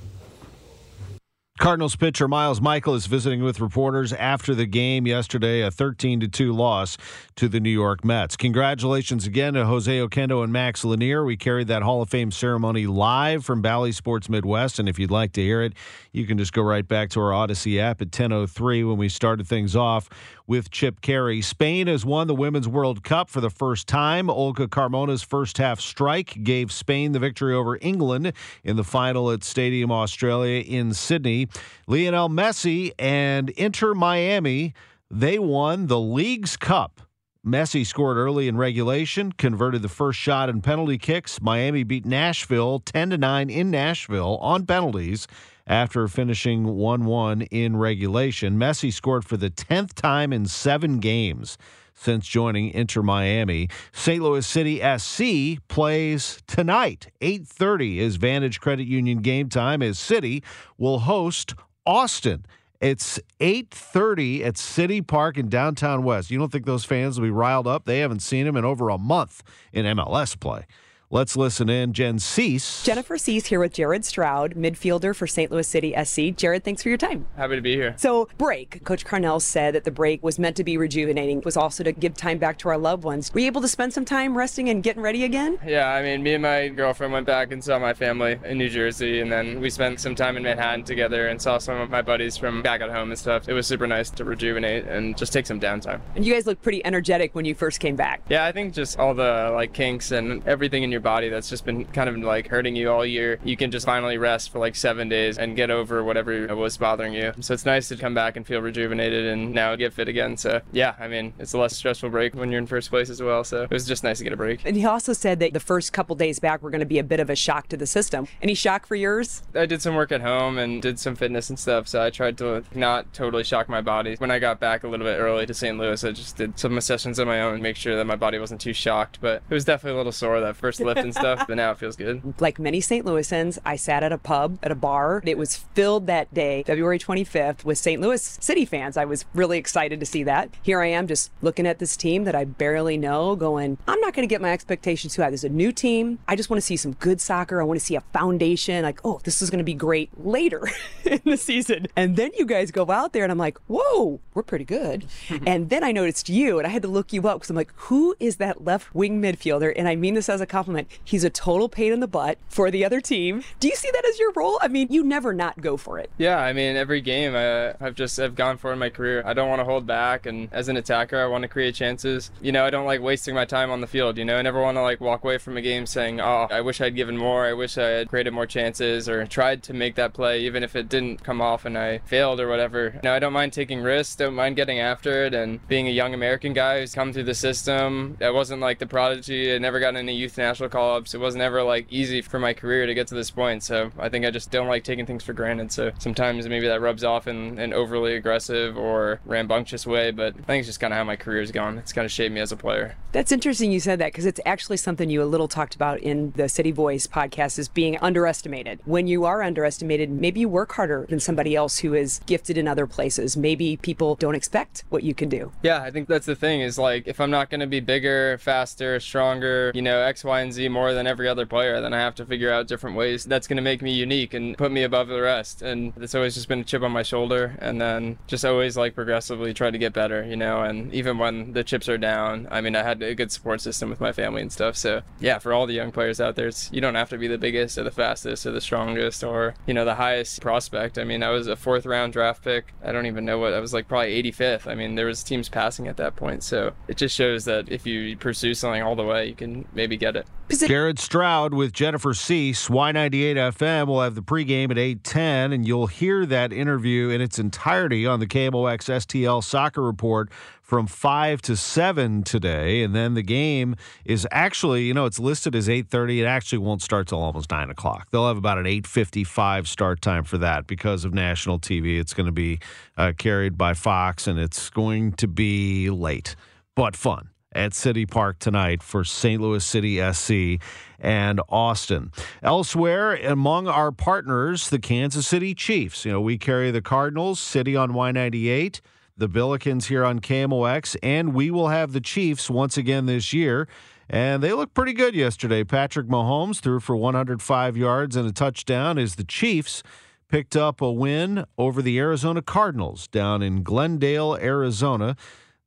Cardinals 1.57 1.95
pitcher 1.95 2.27
Miles 2.27 2.59
Mikolas 2.59 3.07
visiting 3.07 3.44
with 3.44 3.59
reporters 3.59 4.13
after 4.13 4.54
the 4.54 4.68
game 4.68 5.07
yesterday, 5.07 5.62
a 5.62 5.71
13 5.71 6.19
to 6.19 6.27
2 6.27 6.54
loss 6.54 6.98
to 7.36 7.50
the 7.50 7.59
New 7.59 7.71
York 7.71 8.06
Mets. 8.06 8.38
Congratulations 8.38 9.25
again 9.25 9.56
to 9.56 9.65
Jose 9.65 9.92
Oquendo 9.92 10.44
and 10.44 10.54
Max 10.54 10.86
Lanier. 10.86 11.25
We 11.25 11.36
carried 11.36 11.68
that 11.69 11.81
Hall 11.81 12.04
of 12.04 12.09
Fame 12.09 12.30
ceremony 12.30 12.86
live 12.86 13.44
from 13.44 13.63
Bally 13.63 13.92
Sports 13.92 14.30
Midwest, 14.30 14.77
and 14.77 14.88
if 14.88 15.00
you'd 15.00 15.09
like 15.09 15.33
to 15.33 15.42
hear 15.42 15.63
it, 15.63 15.74
you 16.12 16.27
can 16.27 16.38
just 16.38 16.54
go 16.54 16.62
right 16.62 16.88
back 16.88 17.09
to 17.12 17.21
our 17.21 17.31
Audacy 17.31 17.80
app 17.80 18.04
at 18.04 18.12
10:03 18.12 18.83
when 18.83 18.98
we 18.98 19.09
started 19.09 19.48
things 19.48 19.75
off 19.75 20.09
with 20.45 20.71
Chip 20.71 21.01
Caray. 21.01 21.42
Spain 21.42 21.88
has 21.88 22.06
won 22.06 22.27
the 22.27 22.36
Women's 22.36 22.68
World 22.68 23.04
Cup 23.04 23.30
for 23.30 23.42
the 23.42 23.50
first 23.50 23.86
time. 23.88 24.30
Olga 24.30 24.68
Carmona's 24.68 25.21
first 25.21 25.57
half 25.57 25.81
strike 25.81 26.42
gave 26.44 26.71
Spain 26.71 27.12
the 27.12 27.19
victory 27.19 27.54
over 27.54 27.77
England 27.81 28.31
in 28.63 28.77
the 28.77 28.83
final 28.83 29.30
at 29.30 29.44
Stadium 29.44 29.92
Australia 29.92 30.62
in 30.62 30.94
Sydney. 30.94 31.47
Lionel 31.88 32.30
Messi 32.30 32.92
and 32.98 33.50
Inter 33.52 33.94
Miami, 33.94 34.74
they 35.10 35.40
won 35.40 35.88
the 35.88 36.00
Leagues 36.00 36.58
Cup. 36.58 37.02
Messi 37.46 37.86
scored 37.86 38.18
early 38.18 38.50
in 38.50 38.58
regulation, 38.58 39.32
converted 39.32 39.82
the 39.82 39.88
first 39.88 40.20
shot 40.20 40.50
in 40.50 40.62
penalty 40.62 40.98
kicks. 40.98 41.42
Miami 41.42 41.84
beat 41.84 42.06
Nashville 42.06 42.80
10 42.80 43.12
to 43.12 43.18
9 43.18 43.50
in 43.50 43.72
Nashville 43.72 44.38
on 44.42 44.66
penalties 44.66 45.28
after 45.66 46.08
finishing 46.10 46.66
1 46.66 47.06
1 47.06 47.42
in 47.44 47.78
regulation. 47.78 48.58
Messi 48.58 48.92
scored 48.92 49.24
for 49.24 49.38
the 49.38 49.50
10th 49.50 49.94
time 49.94 50.34
in 50.34 50.46
seven 50.46 51.00
games 51.00 51.58
since 51.98 52.26
joining 52.28 52.70
Inter 52.72 53.02
Miami. 53.02 53.68
St. 53.92 54.24
Louis 54.24 54.46
City 54.46 54.80
SC 54.80 55.60
plays 55.68 56.42
tonight. 56.48 57.08
8:30 57.20 58.00
is 58.00 58.16
Vantage 58.16 58.62
Credit 58.62 58.88
Union 58.88 59.22
game 59.22 59.50
time 59.50 59.82
as 59.82 60.00
City 60.00 60.44
will 60.78 61.00
host 61.00 61.56
Austin. 61.86 62.46
It's 62.80 63.20
8:30 63.40 64.44
at 64.46 64.58
City 64.58 65.02
Park 65.02 65.38
in 65.38 65.50
downtown 65.50 66.04
West. 66.04 66.30
You 66.30 66.38
don't 66.38 66.52
think 66.52 66.66
those 66.66 66.86
fans 66.86 67.20
will 67.20 67.28
be 67.28 67.32
riled 67.32 67.68
up? 67.68 67.86
They 67.86 68.00
haven't 68.00 68.22
seen 68.22 68.46
him 68.46 68.56
in 68.56 68.64
over 68.64 68.90
a 68.90 69.00
month 69.00 69.42
in 69.74 69.86
MLS 69.86 70.36
play. 70.40 70.66
Let's 71.09 71.38
listen 71.38 71.69
in. 71.69 71.94
Jenn 71.94 72.18
Siess. 72.18 72.83
Jennifer 72.83 73.15
Siess 73.15 73.45
here 73.45 73.62
with 73.62 73.71
Jared 73.71 74.04
Stroud, 74.04 74.56
midfielder 74.56 75.15
for 75.15 75.25
St. 75.25 75.50
Louis 75.50 75.65
City 75.65 75.95
SC. 76.04 76.36
Jared, 76.36 76.65
thanks 76.65 76.83
for 76.83 76.89
your 76.89 76.98
time. 76.98 77.25
Happy 77.38 77.56
to 77.56 77.62
be 77.62 77.75
here. 77.75 77.95
So, 77.95 78.27
break. 78.38 78.83
Coach 78.83 79.06
Carnell 79.06 79.42
said 79.42 79.74
that 79.74 79.86
the 79.86 79.92
break 79.92 80.21
was 80.21 80.38
meant 80.38 80.57
to 80.57 80.65
be 80.65 80.75
rejuvenating, 80.75 81.42
was 81.45 81.56
also 81.56 81.81
to 81.86 81.94
give 81.94 82.15
time 82.15 82.39
back 82.39 82.57
to 82.57 82.68
our 82.68 82.77
loved 82.77 83.06
ones. 83.06 83.33
Were 83.33 83.39
you 83.39 83.45
able 83.45 83.62
to 83.62 83.69
spend 83.69 83.94
some 83.94 84.04
time 84.04 84.38
resting 84.38 84.68
and 84.68 84.83
getting 84.83 85.01
ready 85.01 85.24
again? 85.24 85.57
Yeah, 85.65 85.88
I 85.88 86.04
mean, 86.04 86.24
me 86.24 86.33
and 86.33 86.44
my 86.44 86.68
girlfriend 86.68 87.13
went 87.13 87.25
back 87.25 87.54
and 87.54 87.63
saw 87.63 87.80
my 87.80 87.94
family 87.94 88.38
in 88.44 88.57
New 88.57 88.68
Jersey, 88.69 89.21
and 89.21 89.31
then 89.31 89.62
we 89.62 89.69
spent 89.69 90.01
some 90.01 90.13
time 90.13 90.36
in 90.36 90.44
Manhattan 90.44 90.83
together 90.83 91.30
and 91.30 91.42
saw 91.42 91.57
some 91.57 91.80
of 91.80 91.89
my 91.89 92.01
buddies 92.01 92.36
from 92.36 92.62
back 92.62 92.81
at 92.81 92.89
home 92.89 93.12
and 93.12 93.18
stuff. 93.18 93.48
It 93.48 93.54
was 93.54 93.65
super 93.65 93.88
nice 93.88 94.09
to 94.09 94.25
rejuvenate 94.25 94.83
and 94.83 95.18
just 95.18 95.31
take 95.31 95.45
some 95.45 95.62
downtime. 95.62 96.01
And 96.18 96.25
you 96.25 96.33
guys 96.33 96.45
look 96.45 96.62
pretty 96.62 96.86
energetic 96.86 97.33
when 97.33 97.45
you 97.45 97.56
first 97.56 97.80
came 97.80 97.95
back. 97.95 98.24
Yeah, 98.27 98.44
I 98.44 98.51
think 98.51 98.74
just 98.74 99.00
all 99.00 99.13
the 99.13 99.51
like 99.54 99.71
kinks 99.71 100.12
and 100.12 100.45
everything 100.45 100.83
in 100.83 100.92
your 100.92 100.97
body 101.00 101.30
that's 101.30 101.50
just 101.50 101.66
been 101.66 101.86
kind 101.86 102.10
of 102.10 102.18
like 102.18 102.48
hurting 102.48 102.76
you 102.76 102.92
all 102.92 103.06
year, 103.06 103.40
you 103.44 103.58
can 103.58 103.72
just 103.72 103.86
finally 103.86 104.18
rest 104.18 104.52
for 104.52 104.60
like 104.60 104.76
seven 104.76 105.10
days 105.10 105.38
and 105.38 105.56
get 105.56 105.72
over 105.72 106.04
whatever 106.04 106.56
was 106.56 106.78
bothering 106.78 107.14
you. 107.14 107.34
So 107.40 107.54
it's 107.54 107.66
nice 107.66 107.88
to 107.90 107.98
come 107.98 108.14
back 108.14 108.36
and 108.36 108.46
feel 108.46 108.62
rejuvenated 108.62 109.26
and 109.26 109.54
now 109.54 109.76
get 109.76 109.94
fit 109.94 110.08
again. 110.08 110.38
So 110.38 110.62
yeah, 110.72 110.96
I 111.00 111.08
mean, 111.08 111.34
it's 111.40 111.54
a 111.54 111.58
less 111.58 111.76
stressful 111.76 112.10
break 112.10 112.36
when 112.36 112.52
you're 112.52 112.60
in 112.60 112.68
first 112.68 112.90
place 112.90 113.10
as 113.10 113.22
well. 113.22 113.44
So 113.44 113.64
it 113.64 113.72
was 113.72 113.86
just 113.86 114.04
nice 114.04 114.18
to 114.20 114.24
get 114.24 114.34
a 114.34 114.38
break. 114.38 114.62
And 114.66 114.76
he 114.76 114.86
also 114.86 115.14
said 115.14 115.40
that 115.40 115.54
the 115.54 115.60
first 115.60 115.94
couple 115.94 116.16
days 116.16 116.40
back 116.40 116.62
were 116.62 116.69
going 116.69 116.80
to 116.80 116.86
be 116.86 117.00
a 117.00 117.04
bit 117.04 117.19
of 117.19 117.30
a 117.30 117.36
shock 117.36 117.68
to 117.69 117.78
the 117.78 117.88
system. 117.88 118.28
Any 118.42 118.54
shock 118.54 118.86
for 118.86 118.95
yours? 118.95 119.44
I 119.56 119.66
did 119.66 119.81
some 119.81 119.95
work 119.95 120.12
at 120.12 120.21
home 120.21 120.57
and 120.57 120.81
did 120.81 121.00
some 121.00 121.16
fitness 121.16 121.50
and 121.50 121.60
stuff, 121.60 121.88
so 121.88 122.02
I 122.02 122.10
tried 122.10 122.38
to 122.40 122.64
not 122.74 123.14
totally 123.14 123.44
shock 123.44 123.69
my 123.69 123.81
body. 123.81 124.16
When 124.18 124.31
I 124.31 124.40
got 124.40 124.60
back 124.60 124.83
a 124.83 124.88
little 124.88 125.06
bit 125.06 125.18
early 125.18 125.45
to 125.45 125.54
St. 125.54 125.78
Louis, 125.78 126.04
I 126.04 126.12
just 126.12 126.38
did 126.38 126.57
some 126.60 126.80
sessions 126.81 127.19
on 127.19 127.28
my 127.28 127.42
own, 127.42 127.62
make 127.62 127.76
sure 127.76 127.95
that 127.95 128.06
my 128.06 128.16
body 128.16 128.40
wasn't 128.40 128.62
too 128.62 128.74
shocked. 128.74 129.19
But 129.21 129.42
it 129.50 129.54
was 129.54 129.66
definitely 129.66 129.95
a 129.95 129.98
little 129.98 130.12
sore 130.12 130.40
that 130.40 130.56
first 130.56 130.80
lift 130.88 131.02
and 131.02 131.14
stuff, 131.14 131.46
but 131.48 131.58
now 131.58 131.72
it 131.72 131.78
feels 131.78 131.96
good. 131.96 132.34
Like 132.40 132.60
many 132.60 132.82
St. 132.82 133.06
Louisans, 133.06 133.60
I 133.66 133.76
sat 133.76 134.04
at 134.04 134.12
a 134.12 134.18
pub, 134.18 134.58
at 134.64 134.72
a 134.72 134.76
bar. 134.76 135.22
It 135.26 135.38
was 135.38 135.56
filled 135.56 136.08
that 136.08 136.34
day, 136.34 136.64
February 136.64 137.00
25th, 137.00 137.64
with 137.64 137.78
St. 137.78 138.02
Louis 138.02 138.38
City 138.42 138.66
fans. 138.66 138.98
I 138.98 139.06
was 139.06 139.26
really 139.34 139.58
excited 139.58 140.00
to 140.00 140.06
see 140.06 140.24
that. 140.24 140.50
Here 140.64 140.82
I 140.82 140.88
am 140.88 141.08
just 141.08 141.32
looking 141.42 141.68
at 141.68 141.80
this 141.80 141.96
team 141.96 142.24
that 142.24 142.36
I 142.36 142.46
barely 142.46 142.98
know, 142.98 143.36
going, 143.36 143.78
I'm 143.88 144.00
not 144.02 144.14
going 144.14 144.28
to 144.28 144.32
get 144.32 144.42
my 144.42 144.52
expectations 144.52 145.14
too 145.14 145.22
high. 145.22 145.30
There's 145.30 145.44
a 145.44 145.50
new 145.50 145.72
team. 145.72 146.20
I 146.28 146.36
just 146.36 146.50
want 146.50 146.58
to 146.58 146.66
see 146.66 146.78
some 146.78 146.94
good 146.94 147.22
soccer. 147.22 147.62
I 147.62 147.64
want 147.64 147.80
to 147.80 147.86
see 147.86 147.96
a 147.96 148.02
foundation. 148.02 148.84
Like, 148.84 149.00
oh, 149.04 149.20
this 149.24 149.42
is 149.42 149.50
going 149.50 149.60
to 149.60 149.64
be 149.64 149.74
great 149.74 150.10
later 150.24 150.68
in 151.06 151.22
the 151.26 151.38
season. 151.38 151.88
And 151.96 152.16
then 152.16 152.32
you 152.38 152.46
guys 152.46 152.72
go 152.72 152.90
out 152.90 153.14
there, 153.14 153.24
and 153.24 153.32
I'm 153.32 153.38
like, 153.38 153.58
whoa, 153.68 154.20
we're 154.34 154.44
pretty 154.44 154.66
good. 154.66 155.06
and 155.46 155.70
then 155.70 155.84
I 155.84 155.92
noticed 155.92 156.30
you, 156.30 156.58
and 156.60 156.68
I 156.68 156.70
had 156.70 156.82
to 156.84 156.88
look 156.88 157.12
you 157.14 157.28
up 157.28 157.40
because 157.40 157.50
I'm 157.50 157.56
like, 157.56 157.74
who 157.76 158.16
is 158.20 158.38
that 158.38 158.64
left 158.64 158.94
wing 158.94 159.22
midfielder? 159.22 159.74
And 159.76 159.88
I 159.88 159.96
mean 159.96 160.14
this 160.14 160.30
as 160.30 160.42
a 160.42 160.46
compliment. 160.46 160.77
He's 161.04 161.24
a 161.24 161.30
total 161.30 161.69
pain 161.69 161.94
in 161.94 162.00
the 162.00 162.07
butt 162.07 162.38
for 162.48 162.69
the 162.72 162.86
other 162.86 163.02
team. 163.02 163.44
Do 163.60 163.68
you 163.68 163.76
see 163.76 163.90
that 163.92 164.06
as 164.06 164.19
your 164.19 164.31
role? 164.36 164.60
I 164.62 164.68
mean, 164.68 164.88
you 164.90 165.04
never 165.04 165.34
not 165.34 165.62
go 165.62 165.78
for 165.78 166.00
it. 166.00 166.10
Yeah, 166.18 166.38
I 166.40 166.54
mean, 166.54 166.76
every 166.76 167.02
game 167.02 167.36
I, 167.36 167.74
I've 167.84 167.96
just 167.96 168.19
I've 168.19 168.36
gone 168.36 168.57
for 168.57 168.72
in 168.74 168.80
my 168.80 168.90
career. 168.90 169.24
I 169.26 169.34
don't 169.34 169.50
want 169.50 169.60
to 169.60 169.66
hold 169.66 169.86
back, 169.86 170.26
and 170.26 170.50
as 170.52 170.69
an 170.69 170.78
attacker, 170.78 171.19
I 171.19 171.28
want 171.28 171.44
to 171.44 171.48
create 171.48 171.76
chances. 171.76 172.31
You 172.42 172.52
know, 172.52 172.66
I 172.66 172.69
don't 172.69 172.86
like 172.86 173.02
wasting 173.02 173.36
my 173.36 173.46
time 173.46 173.72
on 173.72 173.81
the 173.81 173.88
field. 173.88 174.18
You 174.18 174.26
know, 174.26 174.38
I 174.38 174.42
never 174.42 174.62
want 174.62 174.78
to 174.78 174.81
like 174.81 175.02
walk 175.02 175.24
away 175.24 175.38
from 175.38 175.57
a 175.57 175.62
game 175.62 175.86
saying, 175.86 176.19
"Oh, 176.22 176.48
I 176.50 176.62
wish 176.62 176.81
I'd 176.81 176.96
given 176.96 177.18
more. 177.18 177.46
I 177.46 177.54
wish 177.54 177.78
I 177.78 177.88
had 177.88 178.10
created 178.10 178.34
more 178.34 178.46
chances, 178.46 179.07
or 179.10 179.26
tried 179.26 179.64
to 179.64 179.74
make 179.74 179.96
that 179.96 180.14
play, 180.14 180.42
even 180.42 180.64
if 180.64 180.76
it 180.76 180.90
didn't 180.90 181.24
come 181.24 181.42
off 181.42 181.66
and 181.66 181.78
I 181.78 182.00
failed 182.00 182.40
or 182.40 182.48
whatever." 182.48 182.92
You 182.96 183.00
know, 183.04 183.14
I 183.14 183.19
don't 183.19 183.34
mind 183.34 183.54
taking 183.54 183.81
risks. 183.81 184.16
Don't 184.16 184.36
mind 184.36 184.56
getting 184.56 184.80
after 184.80 185.26
it, 185.26 185.34
and 185.34 185.66
being 185.68 185.88
a 185.88 185.92
young 185.92 186.14
American 186.14 186.54
guy 186.54 186.80
who's 186.80 186.94
come 186.94 187.14
through 187.14 187.24
the 187.24 187.36
system. 187.36 188.18
I 188.22 188.30
wasn't 188.30 188.62
like 188.62 188.80
the 188.80 188.88
prodigy. 188.88 189.54
I 189.54 189.57
never 189.57 189.80
got 189.80 189.96
any 189.96 190.14
youth 190.16 190.38
national 190.38 190.67
shoulder 190.68 190.88
call 190.88 190.97
ups. 190.97 191.14
It 191.14 191.19
wasn't 191.19 191.44
ever 191.44 191.64
like 191.64 191.88
easy 191.90 192.21
for 192.21 192.40
my 192.40 192.54
career 192.54 192.86
to 192.86 192.94
get 192.94 193.07
to 193.07 193.16
this 193.16 193.31
point. 193.31 193.64
So 193.64 193.92
I 193.97 194.09
think 194.09 194.26
I 194.26 194.31
just 194.31 194.52
don't 194.52 194.68
like 194.68 194.83
taking 194.83 195.06
things 195.06 195.24
for 195.24 195.33
granted. 195.33 195.71
So 195.71 195.92
sometimes 196.00 196.47
maybe 196.47 196.68
that 196.68 196.81
rubs 196.81 197.04
off 197.04 197.28
in 197.28 197.59
an 197.59 197.74
overly 197.74 198.16
aggressive 198.16 198.78
or 198.78 199.19
rambunctious 199.26 199.86
way, 199.88 200.12
but 200.12 200.36
I 200.38 200.42
think 200.44 200.59
it's 200.62 200.68
just 200.68 200.80
kind 200.80 200.94
of 200.94 200.97
how 200.97 201.04
my 201.04 201.16
career's 201.16 201.52
gone. 201.52 201.78
It's 201.78 201.94
kind 201.94 202.06
of 202.06 202.12
shaped 202.12 202.33
me 202.33 202.42
as 202.42 202.52
a 202.52 202.57
player. 202.57 202.95
That's 203.12 203.31
interesting 203.31 203.71
you 203.71 203.80
said 203.80 204.00
that 204.00 204.12
because 204.12 204.26
it's 204.26 204.40
actually 204.45 204.78
something 204.78 205.09
you 205.09 205.24
a 205.24 205.26
little 205.26 205.47
talked 205.47 205.76
about 205.76 206.00
in 206.00 206.31
the 206.36 206.50
City 206.50 206.71
Voice 206.71 207.07
podcast 207.07 207.57
is 207.57 207.68
being 207.68 207.97
underestimated. 207.97 208.80
When 208.86 209.07
you 209.07 209.26
are 209.26 209.42
underestimated, 209.42 210.09
maybe 210.09 210.42
you 210.42 210.50
work 210.50 210.74
harder 210.74 211.06
than 211.09 211.19
somebody 211.19 211.56
else 211.56 211.80
who 211.80 211.94
is 211.94 212.19
gifted 212.26 212.57
in 212.57 212.68
other 212.68 212.86
places. 212.86 213.38
Maybe 213.38 213.78
people 213.78 214.16
don't 214.16 214.36
expect 214.36 214.83
what 214.90 215.04
you 215.04 215.14
can 215.14 215.30
do. 215.30 215.52
Yeah, 215.64 215.81
I 215.81 215.92
think 215.92 216.07
that's 216.07 216.26
the 216.26 216.36
thing 216.36 216.62
is 216.62 216.78
like 216.78 217.07
if 217.07 217.19
I'm 217.19 217.31
not 217.31 217.50
going 217.50 217.62
to 217.62 217.68
be 217.68 217.80
bigger, 217.80 218.38
faster, 218.40 219.00
stronger, 219.00 219.71
you 219.74 219.81
know, 219.81 220.00
X, 220.00 220.24
Y, 220.24 220.42
and 220.42 220.54
Z 220.54 220.56
more 220.68 220.94
than 220.94 221.07
every 221.07 221.28
other 221.28 221.45
player, 221.45 221.80
then 221.81 221.94
I 221.94 221.99
have 221.99 222.16
to 222.16 222.26
figure 222.26 222.52
out 222.52 222.68
different 222.68 222.95
ways 222.95 223.23
that's 223.26 223.47
going 223.47 223.57
to 223.57 223.64
make 223.64 223.81
me 223.81 223.92
unique 223.92 224.33
and 224.33 224.57
put 224.57 224.71
me 224.71 224.83
above 224.83 225.07
the 225.07 225.21
rest. 225.21 225.61
And 225.61 225.94
it's 225.97 226.16
always 226.16 226.33
just 226.33 226.47
been 226.47 226.59
a 226.59 226.64
chip 226.64 226.81
on 226.81 226.92
my 226.92 227.04
shoulder 227.04 227.56
and 227.59 227.80
then 227.80 228.18
just 228.28 228.44
always 228.44 228.76
like 228.78 228.95
progressively 228.95 229.54
try 229.54 229.69
to 229.69 229.78
get 229.78 229.94
better, 229.94 230.23
you 230.23 230.35
know, 230.35 230.61
and 230.61 230.94
even 230.94 231.18
when 231.18 231.54
the 231.54 231.64
chips 231.64 231.87
are 231.87 231.97
down, 231.97 232.47
I 232.49 232.61
mean, 232.61 232.76
I 232.76 232.83
had 232.83 233.02
a 233.02 233.16
good 233.16 233.31
support 233.31 233.61
system 233.61 233.90
with 233.90 234.02
my 234.02 234.11
family 234.11 234.42
and 234.42 234.52
stuff. 234.52 234.76
So, 234.76 235.02
yeah, 235.19 235.40
for 235.40 235.54
all 235.54 235.68
the 235.68 235.73
young 235.73 235.92
players 235.92 236.19
out 236.19 236.35
there, 236.35 236.52
you 236.71 236.81
don't 236.81 236.95
have 236.95 237.09
to 237.09 237.18
be 237.18 237.28
the 237.28 237.37
biggest 237.37 237.78
or 237.78 237.83
the 237.83 237.92
fastest 237.92 238.45
or 238.45 238.52
the 238.52 238.61
strongest 238.61 239.23
or, 239.23 239.56
you 239.66 239.73
know, 239.73 239.85
the 239.85 239.95
highest 239.95 240.42
prospect. 240.42 240.97
I 240.97 241.04
mean, 241.04 241.23
I 241.23 241.30
was 241.30 241.47
a 241.47 241.56
fourth 241.56 241.85
round 241.85 242.14
draft 242.14 242.44
pick. 242.44 242.73
I 242.83 242.92
don't 242.92 243.06
even 243.06 243.26
know 243.26 243.37
what 243.37 243.54
I 243.54 243.59
was 243.59 243.73
like 243.73 243.87
probably 243.87 244.23
85th. 244.23 244.68
I 244.68 244.76
mean, 244.76 244.95
there 244.95 245.06
was 245.06 245.23
teams 245.23 245.49
passing 245.49 245.87
at 245.87 245.97
that 245.97 246.16
point. 246.16 246.44
So, 246.44 246.73
it 246.87 246.97
just 246.97 247.16
shows 247.16 247.45
that 247.45 247.69
if 247.69 247.85
you 247.85 248.16
pursue 248.18 248.54
something 248.54 248.81
all 248.81 248.95
the 248.95 249.04
way, 249.04 249.28
you 249.28 249.35
can 249.35 249.68
maybe 249.73 249.97
get 249.97 250.16
it. 250.16 250.28
Jared 250.49 250.97
Stroud 250.97 251.54
with 251.54 251.73
Jennifer 251.73 252.13
Siess, 252.13 252.69
Y98 252.69 253.35
FM. 253.35 253.87
will 253.87 254.01
have 254.01 254.16
the 254.16 254.21
pregame 254.21 254.71
at 254.71 254.77
8:10, 254.77 255.51
and 255.51 255.68
you'll 255.68 255.87
hear 255.87 256.25
that 256.25 256.54
interview 256.54 257.09
in 257.09 257.19
its 257.19 257.37
entirety 257.37 258.06
on 258.06 258.21
the 258.21 258.27
KMOX 258.27 258.89
STL 258.89 259.44
Soccer 259.44 259.81
Report 259.81 260.31
from 260.61 260.87
5 260.87 261.42
to 261.44 261.57
7 261.57 262.23
today. 262.23 262.81
And 262.81 262.95
then 262.95 263.13
the 263.13 263.21
game 263.23 263.75
is 264.06 264.25
actually, 264.31 264.83
you 264.83 264.94
know, 264.94 265.06
it's 265.06 265.19
listed 265.19 265.54
as 265.54 265.68
8:30. 265.68 266.21
It 266.21 266.25
actually 266.25 266.59
won't 266.59 266.81
start 266.81 267.07
till 267.07 267.19
almost 267.19 267.51
9 267.51 267.69
o'clock. 267.69 268.07
They'll 268.11 268.27
have 268.27 268.37
about 268.37 268.57
an 268.57 268.66
8:55 268.66 269.68
start 269.68 270.01
time 270.01 270.23
for 270.23 270.37
that 270.37 270.66
because 270.66 271.04
of 271.04 271.13
national 271.13 271.59
TV. 271.59 271.99
It's 271.99 272.13
going 272.13 272.25
to 272.25 272.31
be 272.31 272.59
uh, 272.95 273.11
carried 273.18 273.57
by 273.57 273.73
Fox, 273.73 274.27
and 274.27 274.39
it's 274.39 274.69
going 274.69 275.11
to 275.13 275.27
be 275.27 275.89
late 275.89 276.37
but 276.73 276.95
fun 276.95 277.30
at 277.57 277.73
City 277.73 278.06
Park 278.06 278.37
tonight 278.40 278.83
for 278.83 279.04
St. 279.04 279.42
Louis 279.42 279.66
City 279.66 279.99
SC 280.14 280.61
and 280.99 281.42
Austin. 281.49 282.11
Elsewhere, 282.44 283.16
among 283.16 283.68
our 283.68 283.92
partners, 283.92 284.69
the 284.69 284.80
Kansas 284.80 285.28
City 285.28 285.56
Chiefs. 285.56 286.06
You 286.06 286.11
know, 286.11 286.21
we 286.21 286.37
carry 286.37 286.69
the 286.69 286.81
Cardinals, 286.81 287.40
City 287.40 287.76
on 287.76 287.92
Y98, 287.92 288.80
the 289.18 289.28
Billikens 289.28 289.85
here 289.85 290.06
on 290.06 290.19
KMOX, 290.19 290.95
and 291.02 291.33
we 291.33 291.49
will 291.49 291.69
have 291.69 291.94
the 291.94 292.02
Chiefs 292.02 292.49
once 292.49 292.78
again 292.78 293.07
this 293.07 293.33
year. 293.33 293.68
And 294.09 294.42
they 294.42 294.54
looked 294.54 294.73
pretty 294.73 294.94
good 294.94 295.16
yesterday. 295.16 295.64
Patrick 295.64 296.07
Mahomes 296.07 296.59
threw 296.59 296.80
for 296.80 296.95
105 296.95 297.76
yards 297.76 298.16
and 298.16 298.28
a 298.28 298.31
touchdown 298.31 298.97
as 298.97 299.16
the 299.16 299.23
Chiefs 299.23 299.83
picked 300.30 300.56
up 300.56 300.81
a 300.81 300.92
win 300.92 301.45
over 301.57 301.81
the 301.81 301.97
Arizona 301.97 302.42
Cardinals 302.42 303.07
down 303.07 303.42
in 303.42 303.64
Glendale, 303.64 304.35
Arizona. 304.35 305.16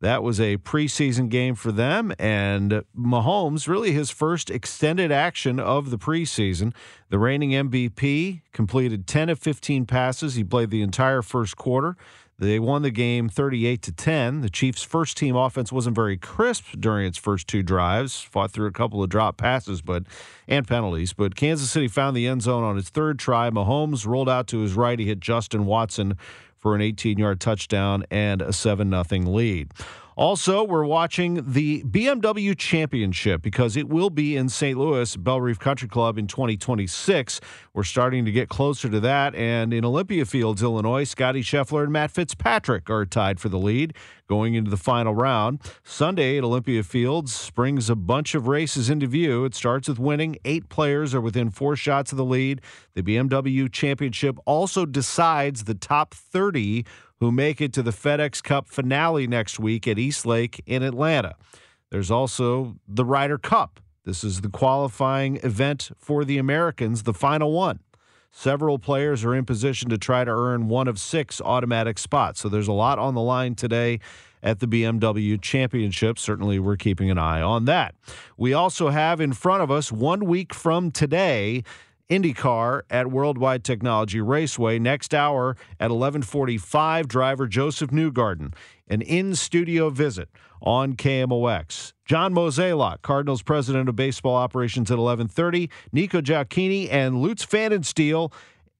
That 0.01 0.23
was 0.23 0.41
a 0.41 0.57
preseason 0.57 1.29
game 1.29 1.55
for 1.55 1.71
them, 1.73 2.15
and 2.19 2.85
Mahomes, 2.99 3.69
really 3.69 3.93
his 3.93 4.09
first 4.11 4.49
extended 4.49 5.13
action 5.13 5.61
of 5.61 5.91
the 5.91 5.99
preseason. 5.99 6.73
The 7.11 7.19
reigning 7.19 7.51
MVP 7.51 8.41
completed 8.53 9.07
10 9.07 9.29
of 9.29 9.39
15 9.39 9.85
passes. 9.85 10.37
He 10.37 10.45
played 10.45 10.71
the 10.71 10.81
entire 10.81 11.21
first 11.21 11.59
quarter. 11.59 11.99
They 12.39 12.59
won 12.59 12.81
the 12.81 12.91
game 12.91 13.29
38 13.29 13.83
to 13.83 13.93
10. 13.93 14.41
The 14.41 14.49
Chiefs' 14.49 14.83
first 14.83 15.19
team 15.19 15.37
offense 15.37 15.71
wasn't 15.71 15.95
very 15.95 16.17
crisp 16.17 16.65
during 16.79 17.07
its 17.07 17.19
first 17.19 17.47
two 17.47 17.63
drives, 17.63 18.23
fought 18.23 18.51
through 18.51 18.69
a 18.69 18.73
couple 18.73 19.03
of 19.03 19.11
drop 19.11 19.37
passes 19.37 19.83
but 19.83 20.05
and 20.49 20.67
penalties, 20.67 21.13
but 21.13 21.37
Kansas 21.37 21.71
City 21.71 21.87
found 21.87 22.17
the 22.17 22.27
end 22.27 22.41
zone 22.41 22.65
on 22.65 22.79
its 22.79 22.89
third 22.89 23.19
try. 23.19 23.51
Mahomes 23.51 24.07
rolled 24.07 24.31
out 24.31 24.47
to 24.47 24.61
his 24.61 24.73
right. 24.73 24.99
He 24.99 25.05
hit 25.05 25.21
Justin 25.21 25.67
Watson 25.67 26.17
for 26.61 26.75
an 26.75 26.81
18 26.81 27.19
yard 27.19 27.41
touchdown 27.41 28.05
and 28.11 28.43
a 28.43 28.53
7 28.53 28.91
0 28.91 29.05
lead. 29.31 29.73
Also, 30.21 30.63
we're 30.63 30.85
watching 30.85 31.51
the 31.51 31.83
BMW 31.85 32.55
Championship 32.55 33.41
because 33.41 33.75
it 33.75 33.89
will 33.89 34.11
be 34.11 34.37
in 34.37 34.51
St. 34.51 34.79
Louis, 34.79 35.17
Bellerive 35.17 35.59
Country 35.59 35.89
Club 35.89 36.19
in 36.19 36.27
2026. 36.27 37.41
We're 37.73 37.85
starting 37.85 38.27
to 38.27 38.31
get 38.31 38.51
closer 38.51 38.91
to 38.91 39.01
that. 39.01 39.35
And 39.35 39.73
in 39.73 39.83
Olympia 39.83 40.27
Fields, 40.27 40.63
Illinois, 40.63 41.05
Scotty 41.05 41.41
Scheffler 41.41 41.85
and 41.85 41.93
Matt 41.95 42.11
Fitzpatrick 42.11 42.91
are 42.91 43.07
tied 43.07 43.41
for 43.41 43.49
the 43.49 43.59
lead 43.59 43.95
going 44.29 44.53
into 44.53 44.71
the 44.71 44.77
final 44.77 45.15
round. 45.15 45.59
Sunday 45.85 46.37
at 46.37 46.45
Olympia 46.45 46.83
Fields 46.83 47.51
brings 47.53 47.89
a 47.89 47.97
bunch 47.97 48.35
of 48.35 48.47
races 48.47 48.91
into 48.91 49.07
view. 49.07 49.47
It 49.47 49.55
starts 49.55 49.89
with 49.89 49.99
winning. 49.99 50.37
Eight 50.45 50.69
players 50.69 51.15
are 51.15 51.21
within 51.23 51.49
four 51.49 51.77
shots 51.77 52.13
of 52.13 52.19
the 52.19 52.27
lead. 52.27 52.61
The 52.93 53.03
BMW 53.03 53.73
Championship 53.73 54.39
also 54.45 54.85
decides 54.85 55.65
the 55.65 55.75
top 55.75 56.13
30 56.13 56.85
who 57.21 57.31
make 57.31 57.61
it 57.61 57.73
to 57.75 57.83
the 57.83 57.91
FedEx 57.91 58.43
Cup 58.43 58.67
finale 58.67 59.27
next 59.27 59.61
week 59.61 59.87
at 59.87 59.99
East 59.99 60.25
Lake 60.25 60.63
in 60.67 60.83
Atlanta. 60.83 61.35
There's 61.91 62.11
also 62.11 62.77
the 62.89 63.05
Ryder 63.05 63.39
Cup. 63.39 63.79
This 64.05 64.25
is 64.25 64.41
the 64.41 64.49
qualifying 64.49 65.37
event 65.43 65.91
for 65.99 66.25
the 66.25 66.39
Americans, 66.39 67.03
the 67.03 67.13
final 67.13 67.53
one. 67.53 67.81
Several 68.33 68.79
players 68.79 69.25
are 69.25 69.35
in 69.35 69.45
position 69.45 69.91
to 69.91 69.99
try 69.99 70.25
to 70.25 70.31
earn 70.31 70.69
one 70.69 70.89
of 70.89 70.99
six 70.99 71.41
automatic 71.41 71.99
spots. 71.99 72.41
So 72.41 72.49
there's 72.49 72.69
a 72.69 72.73
lot 72.73 72.99
on 72.99 73.15
the 73.15 73.21
line 73.21 73.55
today 73.55 74.01
at 74.43 74.61
the 74.61 74.67
BMW 74.67 75.41
Championship. 75.41 76.19
Certainly, 76.19 76.61
we're 76.61 76.77
keeping 76.77 77.11
an 77.11 77.19
eye 77.19 77.43
on 77.43 77.67
that. 77.67 77.95
We 78.39 78.55
also 78.55 78.89
have 78.89 79.21
in 79.21 79.33
front 79.33 79.63
of 79.63 79.71
us 79.71 79.93
one 79.93 80.25
week 80.25 80.55
from 80.55 80.91
today 80.91 81.65
IndyCar 82.11 82.83
at 82.91 83.11
Worldwide 83.11 83.63
Technology 83.63 84.21
Raceway. 84.21 84.79
Next 84.79 85.15
hour 85.15 85.57
at 85.79 85.91
11:45, 85.91 87.07
driver 87.07 87.47
Josef 87.47 87.91
Newgarden, 87.91 88.53
an 88.89 89.01
in-studio 89.01 89.91
visit 89.91 90.29
on 90.61 90.95
KMOX. 90.95 91.93
John 92.05 92.35
Mozeliak, 92.35 93.03
Cardinals 93.03 93.43
president 93.43 93.89
of 93.89 93.97
baseball 93.97 94.35
operations 94.35 94.91
at 94.91 94.99
11:30. 94.99 95.71
Nico 95.93 96.21
Gioacchini 96.21 96.89
and 96.91 97.23
Lutz 97.23 97.47
Pfannenstiel 97.47 98.33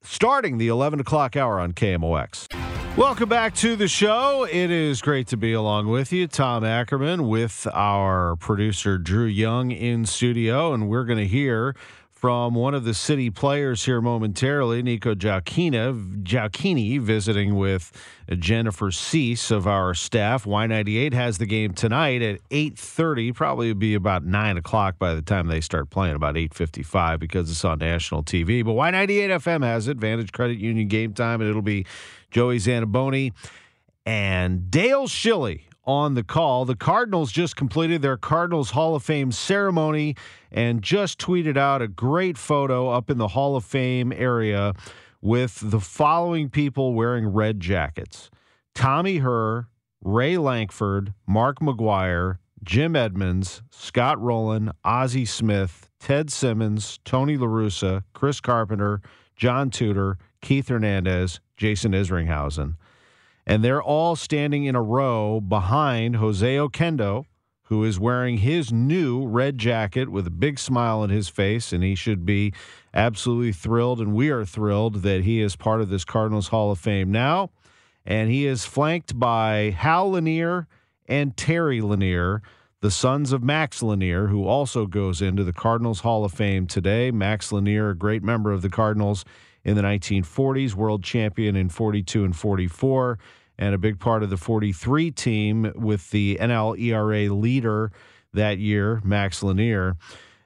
starting 0.03 0.59
the 0.59 0.69
11 0.69 0.99
o'clock 0.99 1.37
hour 1.37 1.61
on 1.61 1.73
KMOX. 1.73 2.49
Welcome 2.97 3.29
back 3.29 3.55
to 3.57 3.77
the 3.77 3.87
show. 3.87 4.45
It 4.51 4.71
is 4.71 5.01
great 5.01 5.29
to 5.29 5.37
be 5.37 5.53
along 5.53 5.87
with 5.87 6.13
you, 6.13 6.27
Tom 6.27 6.65
Ackerman, 6.65 7.29
with 7.29 7.69
our 7.73 8.35
producer 8.37 8.99
Drew 8.99 9.27
Young 9.27 9.71
in 9.71 10.05
studio, 10.07 10.75
and 10.75 10.89
we're 10.89 11.05
going 11.05 11.19
to 11.19 11.27
hear 11.27 11.77
from 12.21 12.55
one 12.55 12.75
of 12.75 12.85
the 12.85 12.93
city 12.93 13.31
players 13.31 13.87
here 13.87 14.03
momentarily, 14.03 14.83
Nico 14.83 15.15
Giacchina, 15.15 16.23
Gioacchini, 16.23 17.01
visiting 17.01 17.57
with 17.57 17.91
Jennifer 18.39 18.91
Siess 18.91 19.51
of 19.51 19.67
our 19.67 19.95
staff. 19.95 20.45
Y98 20.45 21.15
has 21.15 21.39
the 21.39 21.47
game 21.47 21.73
tonight 21.73 22.21
at 22.21 22.47
8.30. 22.51 23.35
Probably 23.35 23.73
be 23.73 23.95
about 23.95 24.23
9 24.23 24.59
o'clock 24.59 24.99
by 24.99 25.15
the 25.15 25.23
time 25.23 25.47
they 25.47 25.63
start 25.63 25.89
playing, 25.89 26.15
about 26.15 26.35
8.55 26.35 27.19
because 27.19 27.51
it's 27.51 27.65
on 27.65 27.79
national 27.79 28.23
TV. 28.23 28.63
But 28.63 28.73
Y98 28.73 29.31
FM 29.31 29.65
has 29.65 29.89
it, 29.89 29.97
Vantage 29.97 30.31
Credit 30.31 30.59
Union 30.59 30.89
game 30.89 31.15
time, 31.15 31.41
and 31.41 31.49
it'll 31.49 31.63
be 31.63 31.87
Joey 32.31 32.59
Zanaboni 32.59 33.33
and 34.05 34.71
Dale 34.71 35.09
Schilly 35.09 35.63
on 35.85 36.15
the 36.15 36.23
call. 36.23 36.65
The 36.65 36.77
Cardinals 36.77 37.33
just 37.33 37.57
completed 37.57 38.03
their 38.03 38.17
Cardinals 38.17 38.71
Hall 38.71 38.95
of 38.95 39.03
Fame 39.03 39.33
ceremony 39.33 40.17
and 40.51 40.83
just 40.83 41.19
tweeted 41.19 41.57
out 41.57 41.83
a 41.83 41.89
great 41.89 42.37
photo 42.37 42.89
up 42.91 43.11
in 43.11 43.19
the 43.19 43.29
Hall 43.29 43.57
of 43.57 43.65
Fame 43.65 44.13
area 44.13 44.75
with 45.21 45.59
the 45.63 45.81
following 45.81 46.49
people 46.49 46.95
wearing 46.95 47.27
red 47.27 47.61
jackets 47.61 48.31
Tommy 48.75 49.19
Herr, 49.19 49.69
Ray 50.03 50.39
Lankford, 50.39 51.13
Mark 51.27 51.61
McGwire, 51.61 52.39
Jim 52.63 52.95
Edmonds, 52.95 53.63
Scott 53.71 54.21
Rolen, 54.21 54.71
Ozzie 54.85 55.25
Smith, 55.25 55.89
Ted 55.99 56.31
Simmons, 56.31 56.99
Tony 57.05 57.37
LaRussa, 57.37 58.05
Chris 58.15 58.41
Carpenter, 58.41 59.01
John 59.37 59.71
Tudor, 59.71 60.19
Keith 60.41 60.69
Hernandez, 60.69 61.41
Jason 61.57 61.93
Isringhausen 61.93 62.77
and 63.51 63.65
they're 63.65 63.83
all 63.83 64.15
standing 64.15 64.63
in 64.63 64.77
a 64.77 64.83
row 64.83 65.41
behind 65.41 66.15
Jose 66.15 66.55
Oquendo, 66.57 67.25
who 67.65 67.83
is 67.83 67.99
wearing 67.99 68.39
his 68.39 68.73
new 68.73 69.27
red 69.27 69.59
jacket 69.59 70.09
with 70.09 70.25
a 70.25 70.31
big 70.31 70.57
smile 70.57 71.01
on 71.01 71.11
his 71.11 71.29
face, 71.29 71.73
and 71.73 71.83
he 71.83 71.97
should 71.97 72.25
be 72.25 72.53
absolutely 72.95 73.51
thrilled, 73.51 74.01
and 74.01 74.15
we 74.15 74.31
are 74.31 74.45
thrilled 74.45 75.03
that 75.03 75.25
he 75.25 75.41
is 75.41 75.57
part 75.57 75.81
of 75.81 75.89
this 75.89 76.05
Cardinals 76.05 76.47
Hall 76.47 76.71
of 76.71 76.79
Fame 76.79 77.11
now. 77.11 77.51
And 78.07 78.31
he 78.31 78.47
is 78.47 78.65
flanked 78.65 79.19
by 79.19 79.75
Hal 79.77 80.13
Lanier 80.13 80.69
and 81.09 81.37
Terry 81.37 81.81
Lanier, 81.81 82.43
the 82.83 82.91
sons 82.93 83.33
of 83.33 83.43
Max 83.43 83.83
Lanier, 83.83 84.29
who 84.29 84.47
also 84.47 84.87
goes 84.87 85.21
into 85.21 85.43
the 85.43 85.53
Cardinals 85.53 86.01
Hall 86.01 86.25
of 86.25 86.33
Fame 86.33 86.69
today. 86.69 87.11
Max 87.11 87.51
Lanier, 87.51 87.91
a 87.91 87.97
great 87.97 88.23
member 88.23 88.53
of 88.53 88.63
the 88.63 88.71
Cardinals 88.71 89.25
in 89.65 89.75
the 89.75 89.83
1940s, 89.83 90.75
world 90.75 91.03
champion 91.03 91.57
in 91.57 91.69
42 91.69 92.25
and 92.25 92.37
44, 92.37 93.19
and 93.61 93.75
a 93.75 93.79
big 93.79 94.01
part 94.01 94.25
of 94.25 94.31
the 94.31 94.37
43 94.37 95.11
team 95.13 95.73
with 95.77 96.11
the 96.11 96.39
NL 96.41 96.81
ERA 96.81 97.33
leader 97.33 97.93
that 98.33 98.59
year, 98.59 99.01
Max 99.05 99.43
Lanier. 99.43 99.97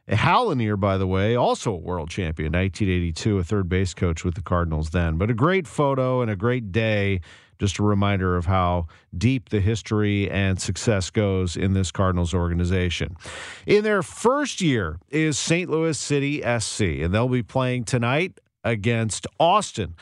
Hal 0.08 0.48
Lanier, 0.48 0.76
by 0.76 0.98
the 0.98 1.06
way, 1.06 1.34
also 1.34 1.72
a 1.72 1.76
world 1.76 2.10
champion, 2.10 2.52
1982, 2.52 3.38
a 3.38 3.44
third 3.44 3.68
base 3.70 3.94
coach 3.94 4.24
with 4.24 4.34
the 4.34 4.42
Cardinals 4.42 4.90
then. 4.90 5.16
But 5.16 5.30
a 5.30 5.34
great 5.34 5.66
photo 5.66 6.20
and 6.20 6.30
a 6.30 6.36
great 6.36 6.72
day 6.72 7.20
just 7.60 7.78
a 7.78 7.82
reminder 7.84 8.36
of 8.36 8.46
how 8.46 8.86
deep 9.16 9.50
the 9.50 9.60
history 9.60 10.28
and 10.28 10.60
success 10.60 11.08
goes 11.10 11.56
in 11.56 11.72
this 11.72 11.92
Cardinals 11.92 12.34
organization. 12.34 13.16
In 13.64 13.84
their 13.84 14.02
first 14.02 14.60
year 14.60 14.98
is 15.08 15.38
St. 15.38 15.70
Louis 15.70 15.96
City 15.96 16.42
SC, 16.58 16.80
and 16.80 17.14
they'll 17.14 17.28
be 17.28 17.44
playing 17.44 17.84
tonight 17.84 18.40
against 18.64 19.26
Austin 19.38 19.94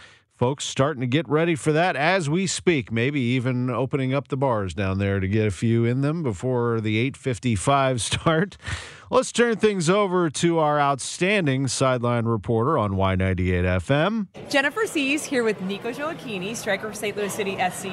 folks 0.43 0.65
starting 0.65 1.01
to 1.01 1.07
get 1.07 1.29
ready 1.29 1.55
for 1.55 1.71
that 1.71 1.95
as 1.95 2.29
we 2.29 2.49
speak 2.49 2.91
maybe 2.91 3.21
even 3.21 3.71
opening 3.71 4.13
up 4.13 4.27
the 4.27 4.37
bars 4.37 4.75
down 4.75 4.99
there 4.99 5.21
to 5.21 5.29
get 5.29 5.47
a 5.47 5.53
few 5.53 5.85
in 5.85 6.01
them 6.01 6.21
before 6.21 6.81
the 6.81 6.99
855 6.99 8.03
start. 8.03 8.57
Let's 9.09 9.31
turn 9.31 9.55
things 9.55 9.89
over 9.89 10.31
to 10.31 10.59
our 10.59 10.81
outstanding 10.81 11.69
sideline 11.69 12.25
reporter 12.25 12.77
on 12.77 12.95
y98 12.95 13.79
fm 13.83 14.51
jennifer 14.51 14.81
Siess 14.81 15.23
here 15.23 15.45
with 15.45 15.61
nico 15.61 15.93
Gioacchini, 15.93 16.57
striker 16.57 16.89
of 16.89 16.97
st 16.97 17.17
louis 17.17 17.33
city 17.33 17.57
sc 17.71 17.85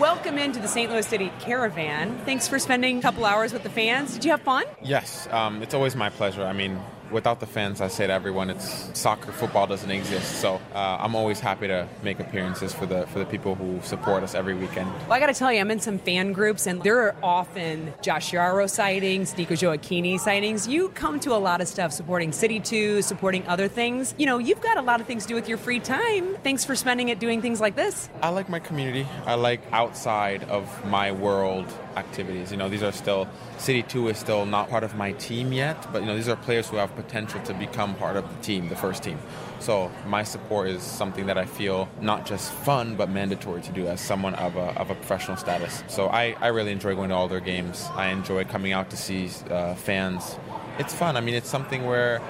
welcome 0.00 0.38
into 0.38 0.60
the 0.60 0.68
st 0.68 0.90
louis 0.90 1.06
city 1.06 1.30
caravan. 1.40 2.18
Thanks 2.24 2.48
for 2.48 2.58
spending 2.58 3.00
a 3.00 3.02
couple 3.02 3.26
hours 3.26 3.52
with 3.52 3.64
the 3.64 3.70
fans. 3.70 4.14
Did 4.14 4.24
you 4.24 4.30
have 4.30 4.40
fun? 4.40 4.64
Yes 4.80 5.28
um, 5.30 5.62
it's 5.62 5.74
always 5.74 5.94
my 5.94 6.08
pleasure. 6.08 6.42
I 6.42 6.54
mean 6.54 6.80
without 7.12 7.40
the 7.40 7.46
fans, 7.46 7.80
I 7.80 7.88
say 7.88 8.06
to 8.06 8.12
everyone, 8.12 8.50
it's 8.50 8.98
soccer, 8.98 9.30
football 9.32 9.66
doesn't 9.66 9.90
exist. 9.90 10.40
So 10.40 10.60
uh, 10.74 10.96
I'm 11.00 11.14
always 11.14 11.38
happy 11.40 11.68
to 11.68 11.86
make 12.02 12.18
appearances 12.18 12.72
for 12.72 12.86
the 12.86 13.06
for 13.08 13.18
the 13.18 13.26
people 13.26 13.54
who 13.54 13.80
support 13.82 14.22
us 14.22 14.34
every 14.34 14.54
weekend. 14.54 14.90
Well, 15.02 15.12
I 15.12 15.20
got 15.20 15.26
to 15.26 15.34
tell 15.34 15.52
you, 15.52 15.60
I'm 15.60 15.70
in 15.70 15.80
some 15.80 15.98
fan 15.98 16.32
groups, 16.32 16.66
and 16.66 16.82
there 16.82 16.98
are 17.02 17.14
often 17.22 17.92
Josh 18.02 18.32
Yaro 18.32 18.68
sightings, 18.68 19.36
Nico 19.36 19.54
Gioacchini 19.54 20.18
sightings. 20.18 20.66
You 20.66 20.88
come 20.90 21.20
to 21.20 21.34
a 21.34 21.38
lot 21.38 21.60
of 21.60 21.68
stuff 21.68 21.92
supporting 21.92 22.32
City 22.32 22.58
2, 22.58 23.02
supporting 23.02 23.46
other 23.46 23.68
things. 23.68 24.14
You 24.18 24.26
know, 24.26 24.38
you've 24.38 24.60
got 24.60 24.78
a 24.78 24.82
lot 24.82 25.00
of 25.00 25.06
things 25.06 25.24
to 25.24 25.28
do 25.28 25.34
with 25.34 25.48
your 25.48 25.58
free 25.58 25.80
time. 25.80 26.36
Thanks 26.42 26.64
for 26.64 26.74
spending 26.74 27.10
it 27.10 27.18
doing 27.18 27.42
things 27.42 27.60
like 27.60 27.76
this. 27.76 28.08
I 28.22 28.30
like 28.30 28.48
my 28.48 28.58
community. 28.58 29.06
I 29.26 29.34
like 29.34 29.60
outside 29.72 30.44
of 30.44 30.84
my 30.86 31.12
world 31.12 31.66
activities. 31.96 32.50
You 32.50 32.56
know, 32.56 32.68
these 32.68 32.82
are 32.82 32.92
still 32.92 33.28
City 33.58 33.82
2 33.82 34.08
is 34.08 34.18
still 34.18 34.46
not 34.46 34.68
part 34.68 34.84
of 34.84 34.94
my 34.96 35.12
team 35.12 35.52
yet, 35.52 35.86
but 35.92 36.02
you 36.02 36.06
know, 36.06 36.14
these 36.14 36.28
are 36.28 36.36
players 36.36 36.68
who 36.68 36.76
have 36.76 36.94
potential 36.96 37.40
to 37.42 37.54
become 37.54 37.94
part 37.94 38.16
of 38.16 38.28
the 38.28 38.42
team, 38.42 38.68
the 38.68 38.76
first 38.76 39.02
team. 39.02 39.18
So 39.60 39.90
my 40.06 40.24
support 40.24 40.68
is 40.68 40.82
something 40.82 41.26
that 41.26 41.38
I 41.38 41.44
feel 41.44 41.88
not 42.00 42.26
just 42.26 42.52
fun 42.52 42.96
but 42.96 43.08
mandatory 43.08 43.62
to 43.62 43.72
do 43.72 43.86
as 43.86 44.00
someone 44.00 44.34
of 44.34 44.56
a, 44.56 44.78
of 44.80 44.90
a 44.90 44.94
professional 44.94 45.36
status. 45.36 45.84
So 45.88 46.08
I, 46.08 46.36
I 46.40 46.48
really 46.48 46.72
enjoy 46.72 46.94
going 46.94 47.10
to 47.10 47.14
all 47.14 47.28
their 47.28 47.40
games. 47.40 47.88
I 47.94 48.08
enjoy 48.08 48.44
coming 48.44 48.72
out 48.72 48.90
to 48.90 48.96
see 48.96 49.30
uh, 49.50 49.74
fans. 49.74 50.36
It's 50.78 50.94
fun. 50.94 51.16
I 51.16 51.20
mean, 51.20 51.34
it's 51.34 51.48
something 51.48 51.86
where 51.86 52.20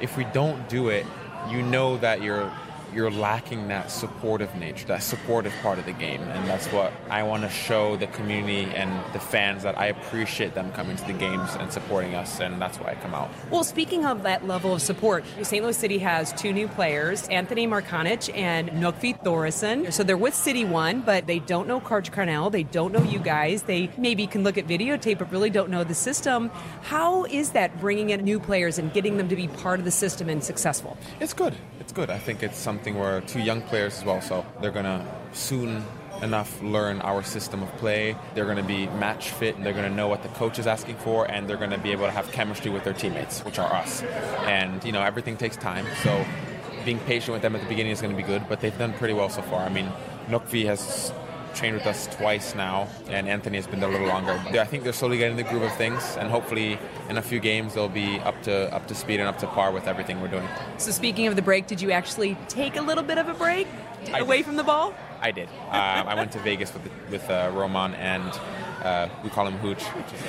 if 0.00 0.16
we 0.16 0.24
don't 0.24 0.68
do 0.68 0.88
it, 0.88 1.04
you 1.50 1.62
know 1.62 1.96
that 1.98 2.22
you're 2.22 2.50
you're 2.94 3.10
lacking 3.10 3.68
that 3.68 3.90
supportive 3.90 4.54
nature, 4.56 4.86
that 4.86 5.02
supportive 5.02 5.52
part 5.62 5.78
of 5.78 5.86
the 5.86 5.92
game. 5.92 6.20
And 6.22 6.48
that's 6.48 6.66
what 6.68 6.92
I 7.08 7.22
want 7.22 7.42
to 7.42 7.48
show 7.48 7.96
the 7.96 8.06
community 8.08 8.70
and 8.74 8.90
the 9.12 9.20
fans 9.20 9.62
that 9.62 9.78
I 9.78 9.86
appreciate 9.86 10.54
them 10.54 10.72
coming 10.72 10.96
to 10.96 11.04
the 11.06 11.12
games 11.12 11.54
and 11.56 11.72
supporting 11.72 12.14
us. 12.14 12.40
And 12.40 12.60
that's 12.60 12.78
why 12.78 12.90
I 12.90 12.94
come 12.96 13.14
out. 13.14 13.30
Well, 13.50 13.64
speaking 13.64 14.04
of 14.06 14.22
that 14.24 14.46
level 14.46 14.74
of 14.74 14.82
support, 14.82 15.24
St. 15.42 15.62
Louis 15.62 15.76
City 15.76 15.98
has 15.98 16.32
two 16.32 16.52
new 16.52 16.68
players, 16.68 17.28
Anthony 17.28 17.66
Markanich 17.66 18.34
and 18.36 18.70
Nökkvi 18.70 19.22
Thórisson. 19.22 19.92
So 19.92 20.02
they're 20.02 20.16
with 20.16 20.34
City 20.34 20.64
One, 20.64 21.02
but 21.02 21.26
they 21.26 21.38
don't 21.38 21.68
know 21.68 21.80
coach 21.80 22.10
Carnell. 22.12 22.50
They 22.50 22.62
don't 22.64 22.92
know 22.92 23.02
you 23.02 23.18
guys. 23.18 23.62
They 23.62 23.90
maybe 23.96 24.26
can 24.26 24.42
look 24.42 24.58
at 24.58 24.66
videotape, 24.66 25.18
but 25.18 25.30
really 25.30 25.50
don't 25.50 25.70
know 25.70 25.84
the 25.84 25.94
system. 25.94 26.50
How 26.82 27.24
is 27.24 27.50
that 27.50 27.78
bringing 27.80 28.10
in 28.10 28.24
new 28.24 28.40
players 28.40 28.78
and 28.78 28.92
getting 28.92 29.16
them 29.16 29.28
to 29.28 29.36
be 29.36 29.48
part 29.48 29.78
of 29.78 29.84
the 29.84 29.90
system 29.90 30.28
and 30.28 30.42
successful? 30.42 30.96
It's 31.20 31.32
good. 31.32 31.54
It's 31.90 31.96
good. 31.96 32.08
I 32.08 32.18
think 32.18 32.44
it's 32.44 32.56
something 32.56 32.96
where 32.96 33.20
two 33.22 33.40
young 33.40 33.62
players 33.62 33.98
as 33.98 34.04
well, 34.04 34.20
so 34.20 34.46
they're 34.60 34.70
gonna 34.70 35.04
soon 35.32 35.82
enough 36.22 36.62
learn 36.62 37.00
our 37.00 37.24
system 37.24 37.64
of 37.64 37.76
play. 37.78 38.14
They're 38.36 38.44
going 38.44 38.58
to 38.58 38.62
be 38.62 38.86
match 38.86 39.30
fit. 39.30 39.56
and 39.56 39.66
They're 39.66 39.72
going 39.72 39.90
to 39.90 39.96
know 39.96 40.06
what 40.06 40.22
the 40.22 40.28
coach 40.28 40.60
is 40.60 40.68
asking 40.68 40.96
for, 40.98 41.28
and 41.28 41.48
they're 41.48 41.56
going 41.56 41.70
to 41.70 41.78
be 41.78 41.90
able 41.90 42.04
to 42.04 42.12
have 42.12 42.30
chemistry 42.30 42.70
with 42.70 42.84
their 42.84 42.92
teammates, 42.92 43.40
which 43.40 43.58
are 43.58 43.72
us. 43.72 44.02
And 44.44 44.84
you 44.84 44.92
know, 44.92 45.02
everything 45.02 45.36
takes 45.36 45.56
time. 45.56 45.84
So 46.04 46.24
being 46.84 47.00
patient 47.00 47.32
with 47.32 47.42
them 47.42 47.56
at 47.56 47.62
the 47.62 47.68
beginning 47.68 47.90
is 47.90 48.00
going 48.00 48.14
to 48.14 48.22
be 48.22 48.26
good. 48.26 48.44
But 48.48 48.60
they've 48.60 48.78
done 48.78 48.92
pretty 48.92 49.14
well 49.14 49.28
so 49.28 49.42
far. 49.42 49.60
I 49.64 49.68
mean, 49.68 49.90
Nökkvi 50.28 50.66
has 50.66 51.12
trained 51.54 51.74
with 51.76 51.86
us 51.86 52.06
twice 52.16 52.54
now, 52.54 52.88
and 53.08 53.28
Anthony 53.28 53.56
has 53.56 53.66
been 53.66 53.80
there 53.80 53.88
a 53.88 53.92
little 53.92 54.08
longer. 54.08 54.32
I 54.32 54.64
think 54.64 54.84
they're 54.84 54.92
slowly 54.92 55.18
getting 55.18 55.36
the 55.36 55.42
groove 55.42 55.62
of 55.62 55.74
things, 55.76 56.16
and 56.18 56.30
hopefully, 56.30 56.78
in 57.08 57.18
a 57.18 57.22
few 57.22 57.40
games, 57.40 57.74
they'll 57.74 57.88
be 57.88 58.18
up 58.20 58.42
to 58.42 58.72
up 58.74 58.86
to 58.88 58.94
speed 58.94 59.20
and 59.20 59.28
up 59.28 59.38
to 59.38 59.46
par 59.46 59.72
with 59.72 59.86
everything 59.86 60.20
we're 60.20 60.28
doing. 60.28 60.48
So, 60.78 60.90
speaking 60.90 61.26
of 61.26 61.36
the 61.36 61.42
break, 61.42 61.66
did 61.66 61.80
you 61.80 61.90
actually 61.90 62.36
take 62.48 62.76
a 62.76 62.82
little 62.82 63.04
bit 63.04 63.18
of 63.18 63.28
a 63.28 63.34
break 63.34 63.66
away 64.14 64.42
from 64.42 64.56
the 64.56 64.64
ball? 64.64 64.94
I 65.20 65.30
did. 65.32 65.48
Uh, 65.68 66.04
I 66.06 66.14
went 66.14 66.32
to 66.32 66.38
Vegas 66.38 66.72
with 66.72 66.90
with 67.10 67.30
uh, 67.30 67.50
Roman 67.54 67.94
and 67.94 68.32
uh, 68.82 69.08
we 69.22 69.30
call 69.30 69.46
him 69.46 69.58
Hooch. 69.58 69.82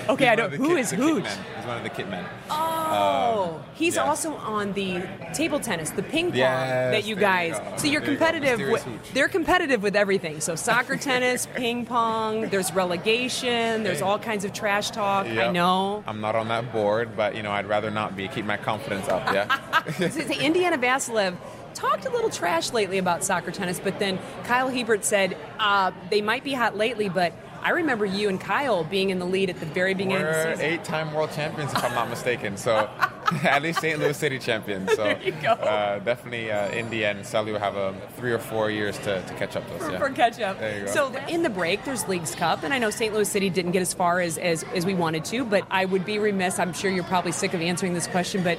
Okay, 0.09 0.27
I 0.27 0.35
don't. 0.35 0.51
Who 0.53 0.69
kit, 0.69 0.79
is 0.79 0.91
Hooch? 0.91 1.27
He's 1.27 1.65
one 1.65 1.77
of 1.77 1.83
the 1.83 1.89
kit 1.89 2.09
men. 2.09 2.25
Oh, 2.49 3.55
um, 3.55 3.63
he's 3.73 3.95
yeah. 3.95 4.03
also 4.03 4.33
on 4.35 4.73
the 4.73 5.01
table 5.33 5.59
tennis, 5.59 5.91
the 5.91 6.03
ping 6.03 6.27
pong 6.27 6.37
yes, 6.37 6.93
that 6.93 7.05
you 7.05 7.15
guys. 7.15 7.57
You 7.57 7.79
so 7.79 7.87
you're 7.87 8.01
there 8.01 8.09
competitive. 8.09 8.59
You 8.59 8.71
with, 8.71 9.13
they're 9.13 9.29
competitive 9.29 9.81
with 9.81 9.95
everything. 9.95 10.41
So 10.41 10.55
soccer, 10.55 10.97
tennis, 10.97 11.47
ping 11.55 11.85
pong. 11.85 12.49
There's 12.49 12.73
relegation. 12.73 13.83
There's 13.83 14.01
all 14.01 14.19
kinds 14.19 14.43
of 14.43 14.53
trash 14.53 14.91
talk. 14.91 15.27
Yep. 15.27 15.49
I 15.49 15.51
know. 15.51 16.03
I'm 16.05 16.21
not 16.21 16.35
on 16.35 16.49
that 16.49 16.73
board, 16.73 17.15
but 17.15 17.35
you 17.35 17.43
know 17.43 17.51
I'd 17.51 17.67
rather 17.67 17.91
not 17.91 18.15
be. 18.15 18.27
Keep 18.27 18.45
my 18.45 18.57
confidence 18.57 19.07
up. 19.07 19.33
Yeah. 19.33 19.89
so 20.09 20.21
Indiana 20.21 20.77
Vassilev 20.77 21.35
talked 21.73 22.05
a 22.05 22.09
little 22.09 22.29
trash 22.29 22.71
lately 22.73 22.97
about 22.97 23.23
soccer 23.23 23.51
tennis, 23.51 23.79
but 23.79 23.99
then 23.99 24.19
Kyle 24.43 24.69
Hiebert 24.69 25.03
said 25.03 25.37
uh, 25.59 25.91
they 26.09 26.21
might 26.21 26.43
be 26.43 26.53
hot 26.53 26.77
lately, 26.77 27.09
but 27.09 27.33
I 27.63 27.71
remember 27.71 28.05
you 28.05 28.29
and 28.29 28.39
Kyle 28.39 28.83
being 28.83 29.09
in 29.09 29.19
the 29.19 29.25
lead 29.25 29.49
at 29.49 29.59
the 29.59 29.65
very 29.65 29.93
beginning 29.93 30.23
We're 30.23 30.29
of 30.29 30.47
the 30.47 30.55
season. 30.55 30.65
eight-time 30.65 31.13
world 31.13 31.31
champions, 31.31 31.71
if 31.71 31.83
I'm 31.83 31.93
not 31.93 32.09
mistaken. 32.09 32.57
So 32.57 32.89
at 33.43 33.61
least 33.61 33.79
St. 33.79 33.99
Louis 33.99 34.17
City 34.17 34.39
champions. 34.39 34.91
So 34.93 35.03
uh, 35.03 35.99
definitely 35.99 36.51
uh, 36.51 36.69
India 36.71 37.11
and 37.11 37.25
Sully 37.25 37.51
will 37.51 37.59
have 37.59 37.75
a 37.75 37.95
three 38.17 38.31
or 38.31 38.39
four 38.39 38.69
years 38.69 38.97
to, 38.99 39.23
to 39.23 39.33
catch 39.35 39.55
up 39.55 39.65
to 39.67 39.75
us. 39.75 39.83
For, 39.83 39.91
yeah. 39.91 39.99
for 39.99 40.09
catch 40.09 40.39
up. 40.41 40.59
There 40.59 40.79
you 40.79 40.85
go. 40.85 40.91
So 40.91 41.15
in 41.27 41.43
the 41.43 41.49
break, 41.49 41.85
there's 41.85 42.07
Leagues 42.07 42.35
Cup, 42.35 42.63
and 42.63 42.73
I 42.73 42.79
know 42.79 42.89
St. 42.89 43.13
Louis 43.13 43.29
City 43.29 43.49
didn't 43.49 43.71
get 43.71 43.81
as 43.81 43.93
far 43.93 44.19
as, 44.19 44.37
as, 44.37 44.63
as 44.75 44.85
we 44.85 44.93
wanted 44.93 45.23
to, 45.25 45.45
but 45.45 45.65
I 45.71 45.85
would 45.85 46.05
be 46.05 46.19
remiss. 46.19 46.59
I'm 46.59 46.73
sure 46.73 46.91
you're 46.91 47.03
probably 47.05 47.31
sick 47.31 47.53
of 47.53 47.61
answering 47.61 47.93
this 47.93 48.07
question, 48.07 48.43
but 48.43 48.57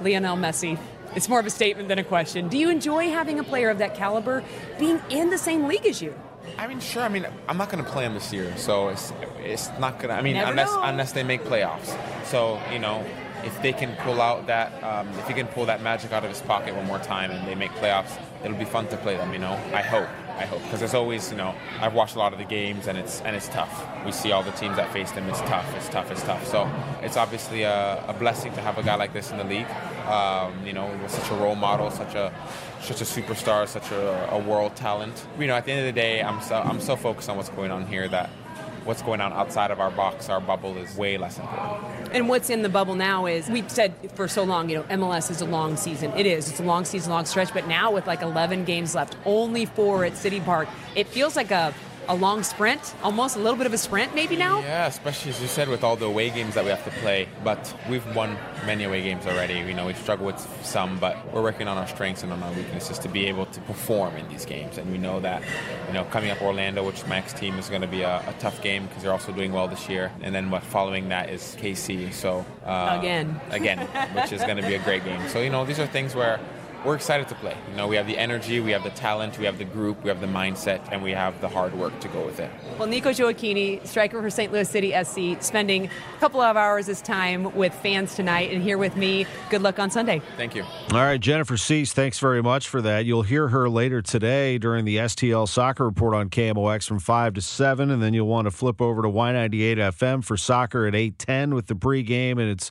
Lionel 0.00 0.36
Messi. 0.36 0.78
It's 1.14 1.28
more 1.28 1.40
of 1.40 1.46
a 1.46 1.50
statement 1.50 1.88
than 1.88 1.98
a 1.98 2.04
question. 2.04 2.48
Do 2.48 2.56
you 2.56 2.70
enjoy 2.70 3.10
having 3.10 3.38
a 3.38 3.44
player 3.44 3.68
of 3.68 3.78
that 3.78 3.94
caliber 3.94 4.42
being 4.78 5.00
in 5.10 5.30
the 5.30 5.36
same 5.36 5.66
league 5.66 5.84
as 5.84 6.00
you? 6.00 6.14
I 6.58 6.66
mean, 6.66 6.80
sure. 6.80 7.02
I 7.02 7.08
mean, 7.08 7.26
I'm 7.48 7.56
not 7.56 7.70
going 7.70 7.82
to 7.84 7.90
play 7.90 8.04
him 8.04 8.14
this 8.14 8.32
year, 8.32 8.52
so 8.56 8.88
it's 8.88 9.12
it's 9.38 9.68
not 9.78 9.98
going 9.98 10.08
to. 10.08 10.14
I 10.14 10.22
mean, 10.22 10.34
Never 10.34 10.50
unless 10.50 10.70
know. 10.70 10.82
unless 10.82 11.12
they 11.12 11.22
make 11.22 11.42
playoffs. 11.44 11.96
So 12.26 12.60
you 12.72 12.78
know, 12.78 13.04
if 13.44 13.60
they 13.62 13.72
can 13.72 13.96
pull 13.96 14.20
out 14.20 14.46
that, 14.46 14.82
um, 14.82 15.08
if 15.18 15.26
he 15.28 15.34
can 15.34 15.46
pull 15.48 15.66
that 15.66 15.82
magic 15.82 16.12
out 16.12 16.24
of 16.24 16.30
his 16.30 16.40
pocket 16.42 16.74
one 16.74 16.86
more 16.86 16.98
time 16.98 17.30
and 17.30 17.46
they 17.46 17.54
make 17.54 17.70
playoffs, 17.72 18.18
it'll 18.44 18.56
be 18.56 18.64
fun 18.64 18.86
to 18.88 18.96
play 18.98 19.16
them. 19.16 19.32
You 19.32 19.38
know, 19.40 19.52
I 19.72 19.82
hope. 19.82 20.08
I 20.42 20.46
hope 20.46 20.62
because 20.64 20.80
there's 20.80 20.94
always, 20.94 21.30
you 21.30 21.36
know, 21.36 21.54
I've 21.80 21.94
watched 21.94 22.16
a 22.16 22.18
lot 22.18 22.32
of 22.32 22.38
the 22.38 22.44
games 22.44 22.88
and 22.88 22.98
it's 22.98 23.20
and 23.20 23.36
it's 23.36 23.48
tough. 23.48 23.72
We 24.04 24.10
see 24.10 24.32
all 24.32 24.42
the 24.42 24.50
teams 24.52 24.76
that 24.76 24.92
face 24.92 25.12
them. 25.12 25.28
It's 25.28 25.40
tough. 25.42 25.72
It's 25.76 25.88
tough. 25.88 26.10
It's 26.10 26.22
tough. 26.22 26.44
So 26.46 26.68
it's 27.00 27.16
obviously 27.16 27.62
a, 27.62 28.04
a 28.08 28.12
blessing 28.12 28.52
to 28.54 28.60
have 28.60 28.76
a 28.76 28.82
guy 28.82 28.96
like 28.96 29.12
this 29.12 29.30
in 29.30 29.38
the 29.38 29.44
league. 29.44 29.70
Um, 30.08 30.66
you 30.66 30.72
know, 30.72 30.90
such 31.06 31.30
a 31.30 31.34
role 31.34 31.54
model, 31.54 31.90
such 31.90 32.14
a 32.16 32.32
such 32.80 33.00
a 33.00 33.04
superstar, 33.04 33.68
such 33.68 33.92
a, 33.92 34.30
a 34.32 34.38
world 34.38 34.74
talent. 34.74 35.26
You 35.38 35.46
know, 35.46 35.54
at 35.54 35.64
the 35.64 35.72
end 35.72 35.86
of 35.86 35.94
the 35.94 36.00
day, 36.00 36.22
I'm 36.22 36.40
so 36.42 36.56
I'm 36.56 36.80
so 36.80 36.96
focused 36.96 37.28
on 37.28 37.36
what's 37.36 37.50
going 37.50 37.70
on 37.70 37.86
here 37.86 38.08
that 38.08 38.28
what's 38.84 39.02
going 39.02 39.20
on 39.20 39.32
outside 39.32 39.70
of 39.70 39.80
our 39.80 39.90
box, 39.90 40.28
our 40.28 40.40
bubble, 40.40 40.76
is 40.76 40.96
way 40.96 41.16
less 41.18 41.38
important. 41.38 42.12
And 42.12 42.28
what's 42.28 42.50
in 42.50 42.62
the 42.62 42.68
bubble 42.68 42.94
now 42.94 43.26
is 43.26 43.48
we've 43.48 43.70
said 43.70 43.94
for 44.14 44.28
so 44.28 44.44
long, 44.44 44.68
you 44.68 44.76
know, 44.76 44.82
MLS 44.84 45.30
is 45.30 45.40
a 45.40 45.46
long 45.46 45.76
season. 45.76 46.12
It 46.16 46.26
is. 46.26 46.50
It's 46.50 46.60
a 46.60 46.64
long 46.64 46.84
season, 46.84 47.12
long 47.12 47.24
stretch. 47.24 47.52
But 47.52 47.66
now 47.66 47.90
with 47.90 48.06
like 48.06 48.22
11 48.22 48.64
games 48.64 48.94
left, 48.94 49.16
only 49.24 49.66
four 49.66 50.04
at 50.04 50.16
City 50.16 50.40
Park, 50.40 50.68
it 50.94 51.06
feels 51.06 51.36
like 51.36 51.50
a 51.50 51.74
a 52.08 52.14
long 52.14 52.42
sprint, 52.42 52.94
almost 53.02 53.36
a 53.36 53.38
little 53.38 53.56
bit 53.56 53.66
of 53.66 53.72
a 53.72 53.78
sprint 53.78 54.14
maybe 54.14 54.36
now? 54.36 54.60
Yeah, 54.60 54.86
especially 54.86 55.30
as 55.30 55.40
you 55.40 55.48
said 55.48 55.68
with 55.68 55.84
all 55.84 55.96
the 55.96 56.06
away 56.06 56.30
games 56.30 56.54
that 56.54 56.64
we 56.64 56.70
have 56.70 56.84
to 56.84 56.90
play. 57.00 57.28
But 57.44 57.74
we've 57.88 58.04
won 58.14 58.36
many 58.66 58.84
away 58.84 59.02
games 59.02 59.26
already. 59.26 59.54
You 59.54 59.74
know, 59.74 59.86
we've 59.86 59.98
struggled 59.98 60.34
with 60.34 60.48
some, 60.62 60.98
but 60.98 61.32
we're 61.32 61.42
working 61.42 61.68
on 61.68 61.78
our 61.78 61.86
strengths 61.86 62.22
and 62.22 62.32
on 62.32 62.42
our 62.42 62.52
weaknesses 62.52 62.98
to 63.00 63.08
be 63.08 63.26
able 63.26 63.46
to 63.46 63.60
perform 63.62 64.16
in 64.16 64.28
these 64.28 64.44
games. 64.44 64.78
And 64.78 64.90
we 64.90 64.98
know 64.98 65.20
that, 65.20 65.42
you 65.86 65.94
know, 65.94 66.04
coming 66.04 66.30
up 66.30 66.42
Orlando, 66.42 66.84
which 66.84 66.96
is 66.96 67.06
my 67.06 67.20
team, 67.20 67.58
is 67.58 67.68
going 67.68 67.82
to 67.82 67.88
be 67.88 68.02
a, 68.02 68.18
a 68.26 68.34
tough 68.38 68.60
game 68.62 68.86
because 68.86 69.02
they're 69.02 69.12
also 69.12 69.32
doing 69.32 69.52
well 69.52 69.68
this 69.68 69.88
year. 69.88 70.12
And 70.22 70.34
then 70.34 70.50
what 70.50 70.62
following 70.62 71.08
that 71.10 71.30
is 71.30 71.56
KC. 71.60 72.12
So 72.12 72.44
uh, 72.64 72.96
again, 72.98 73.40
again, 73.50 73.86
which 74.14 74.32
is 74.32 74.42
going 74.42 74.56
to 74.56 74.66
be 74.66 74.74
a 74.74 74.82
great 74.82 75.04
game. 75.04 75.28
So 75.28 75.40
you 75.40 75.50
know, 75.50 75.64
these 75.64 75.78
are 75.78 75.86
things 75.86 76.14
where 76.14 76.40
we're 76.84 76.94
excited 76.94 77.28
to 77.28 77.34
play. 77.36 77.56
You 77.70 77.76
know, 77.76 77.86
we 77.86 77.96
have 77.96 78.06
the 78.06 78.18
energy, 78.18 78.60
we 78.60 78.70
have 78.72 78.82
the 78.82 78.90
talent, 78.90 79.38
we 79.38 79.44
have 79.44 79.58
the 79.58 79.64
group, 79.64 80.02
we 80.02 80.08
have 80.08 80.20
the 80.20 80.26
mindset, 80.26 80.80
and 80.90 81.02
we 81.02 81.12
have 81.12 81.40
the 81.40 81.48
hard 81.48 81.74
work 81.74 81.98
to 82.00 82.08
go 82.08 82.24
with 82.24 82.40
it. 82.40 82.50
Well, 82.78 82.88
Nico 82.88 83.10
Gioacchini, 83.10 83.86
striker 83.86 84.20
for 84.20 84.30
St. 84.30 84.52
Louis 84.52 84.68
City 84.68 84.92
SC, 85.04 85.42
spending 85.42 85.86
a 85.86 86.20
couple 86.20 86.40
of 86.40 86.56
hours 86.56 86.86
this 86.86 87.00
time 87.00 87.54
with 87.54 87.74
fans 87.74 88.14
tonight 88.14 88.52
and 88.52 88.62
here 88.62 88.78
with 88.78 88.96
me. 88.96 89.26
Good 89.50 89.62
luck 89.62 89.78
on 89.78 89.90
Sunday. 89.90 90.20
Thank 90.36 90.54
you. 90.54 90.62
All 90.92 90.98
right, 90.98 91.20
Jennifer 91.20 91.54
Siess, 91.54 91.92
thanks 91.92 92.18
very 92.18 92.42
much 92.42 92.68
for 92.68 92.82
that. 92.82 93.04
You'll 93.04 93.22
hear 93.22 93.48
her 93.48 93.68
later 93.68 94.02
today 94.02 94.58
during 94.58 94.84
the 94.84 94.96
STL 94.96 95.48
Soccer 95.48 95.84
Report 95.84 96.14
on 96.14 96.30
KMOX 96.30 96.86
from 96.86 96.98
5 96.98 97.34
to 97.34 97.40
7, 97.40 97.90
and 97.90 98.02
then 98.02 98.14
you'll 98.14 98.26
want 98.26 98.46
to 98.46 98.50
flip 98.50 98.80
over 98.80 99.02
to 99.02 99.08
Y98 99.08 99.76
FM 99.76 100.24
for 100.24 100.36
soccer 100.36 100.86
at 100.86 100.94
810 100.94 101.54
with 101.54 101.66
the 101.66 101.74
pregame, 101.74 102.32
and 102.32 102.50
it's 102.50 102.70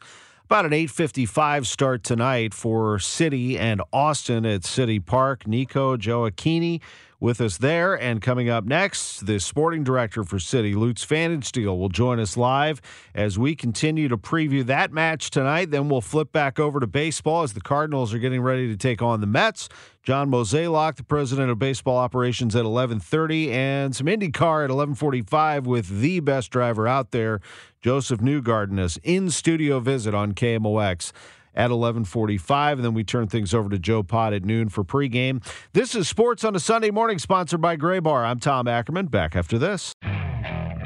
about 0.51 0.65
an 0.65 0.73
8:55 0.73 1.65
start 1.65 2.03
tonight 2.03 2.53
for 2.53 2.99
City 2.99 3.57
and 3.57 3.81
Austin 3.93 4.45
at 4.45 4.65
City 4.65 4.99
Park. 4.99 5.47
Nico 5.47 5.95
Gioacchini 5.95 6.81
with 7.21 7.39
us 7.39 7.57
there. 7.57 7.93
And 7.93 8.21
coming 8.21 8.49
up 8.49 8.65
next, 8.65 9.25
the 9.27 9.39
sporting 9.39 9.85
director 9.85 10.25
for 10.25 10.39
City, 10.39 10.73
Lutz 10.73 11.05
Pfannenstiel, 11.05 11.77
will 11.77 11.87
join 11.87 12.19
us 12.19 12.35
live 12.35 12.81
as 13.15 13.39
we 13.39 13.55
continue 13.55 14.09
to 14.09 14.17
preview 14.17 14.65
that 14.65 14.91
match 14.91 15.29
tonight. 15.29 15.71
Then 15.71 15.87
we'll 15.87 16.01
flip 16.01 16.33
back 16.33 16.59
over 16.59 16.81
to 16.81 16.87
baseball 16.87 17.43
as 17.43 17.53
the 17.53 17.61
Cardinals 17.61 18.13
are 18.13 18.19
getting 18.19 18.41
ready 18.41 18.67
to 18.67 18.75
take 18.75 19.01
on 19.01 19.21
the 19.21 19.27
Mets. 19.27 19.69
John 20.03 20.31
Mozeliak, 20.31 20.95
the 20.95 21.03
president 21.03 21.51
of 21.51 21.59
baseball 21.59 21.97
operations 21.97 22.55
at 22.55 22.65
11:30, 22.65 23.51
and 23.51 23.95
some 23.95 24.07
IndyCar 24.07 24.63
at 24.63 24.71
11:45 24.71 25.67
with 25.67 26.01
the 26.01 26.19
best 26.21 26.49
driver 26.49 26.87
out 26.87 27.11
there, 27.11 27.39
Josef 27.81 28.19
Newgarden, 28.19 28.79
as 28.79 28.97
in 29.03 29.29
studio 29.29 29.79
visit 29.79 30.15
on 30.15 30.33
KMOX 30.33 31.11
at 31.55 31.69
11:45 31.71 32.73
and 32.73 32.83
then 32.83 32.93
we 32.93 33.03
turn 33.03 33.27
things 33.27 33.53
over 33.53 33.69
to 33.69 33.79
Joe 33.79 34.03
Pot 34.03 34.33
at 34.33 34.43
noon 34.43 34.69
for 34.69 34.83
pregame. 34.83 35.43
This 35.73 35.95
is 35.95 36.07
Sports 36.07 36.43
on 36.43 36.55
a 36.55 36.59
Sunday 36.59 36.91
morning 36.91 37.19
sponsored 37.19 37.61
by 37.61 37.77
Graybar. 37.77 38.25
I'm 38.25 38.39
Tom 38.39 38.67
Ackerman 38.67 39.07
back 39.07 39.35
after 39.35 39.57
this. 39.57 39.93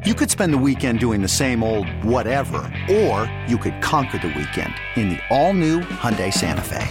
You 0.06 0.14
could 0.14 0.30
spend 0.30 0.54
the 0.54 0.58
weekend 0.58 1.00
doing 1.00 1.22
the 1.22 1.28
same 1.28 1.64
old 1.64 1.90
whatever 2.04 2.72
or 2.92 3.32
you 3.48 3.58
could 3.58 3.82
conquer 3.82 4.20
the 4.20 4.28
weekend 4.28 4.74
in 4.96 5.10
the 5.10 5.20
all-new 5.32 5.82
Hyundai 5.82 6.32
Santa 6.32 6.62
Fe. 6.62 6.88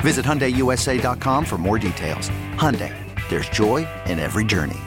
Visit 0.00 0.24
hyundaiusa.com 0.24 1.44
for 1.44 1.58
more 1.58 1.78
details. 1.78 2.28
Hyundai, 2.56 2.92
there's 3.28 3.48
joy 3.50 3.86
in 4.06 4.18
every 4.18 4.44
journey. 4.44 4.80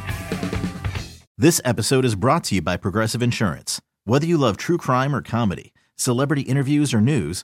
This 1.37 1.61
episode 1.63 2.05
is 2.05 2.15
brought 2.15 2.43
to 2.45 2.55
you 2.55 2.61
by 2.61 2.75
Progressive 2.77 3.21
Insurance. 3.21 3.81
Whether 4.03 4.25
you 4.25 4.37
love 4.37 4.57
true 4.57 4.77
crime 4.77 5.15
or 5.15 5.21
comedy, 5.21 5.73
celebrity 5.95 6.41
interviews 6.43 6.93
or 6.93 6.99
news, 7.01 7.43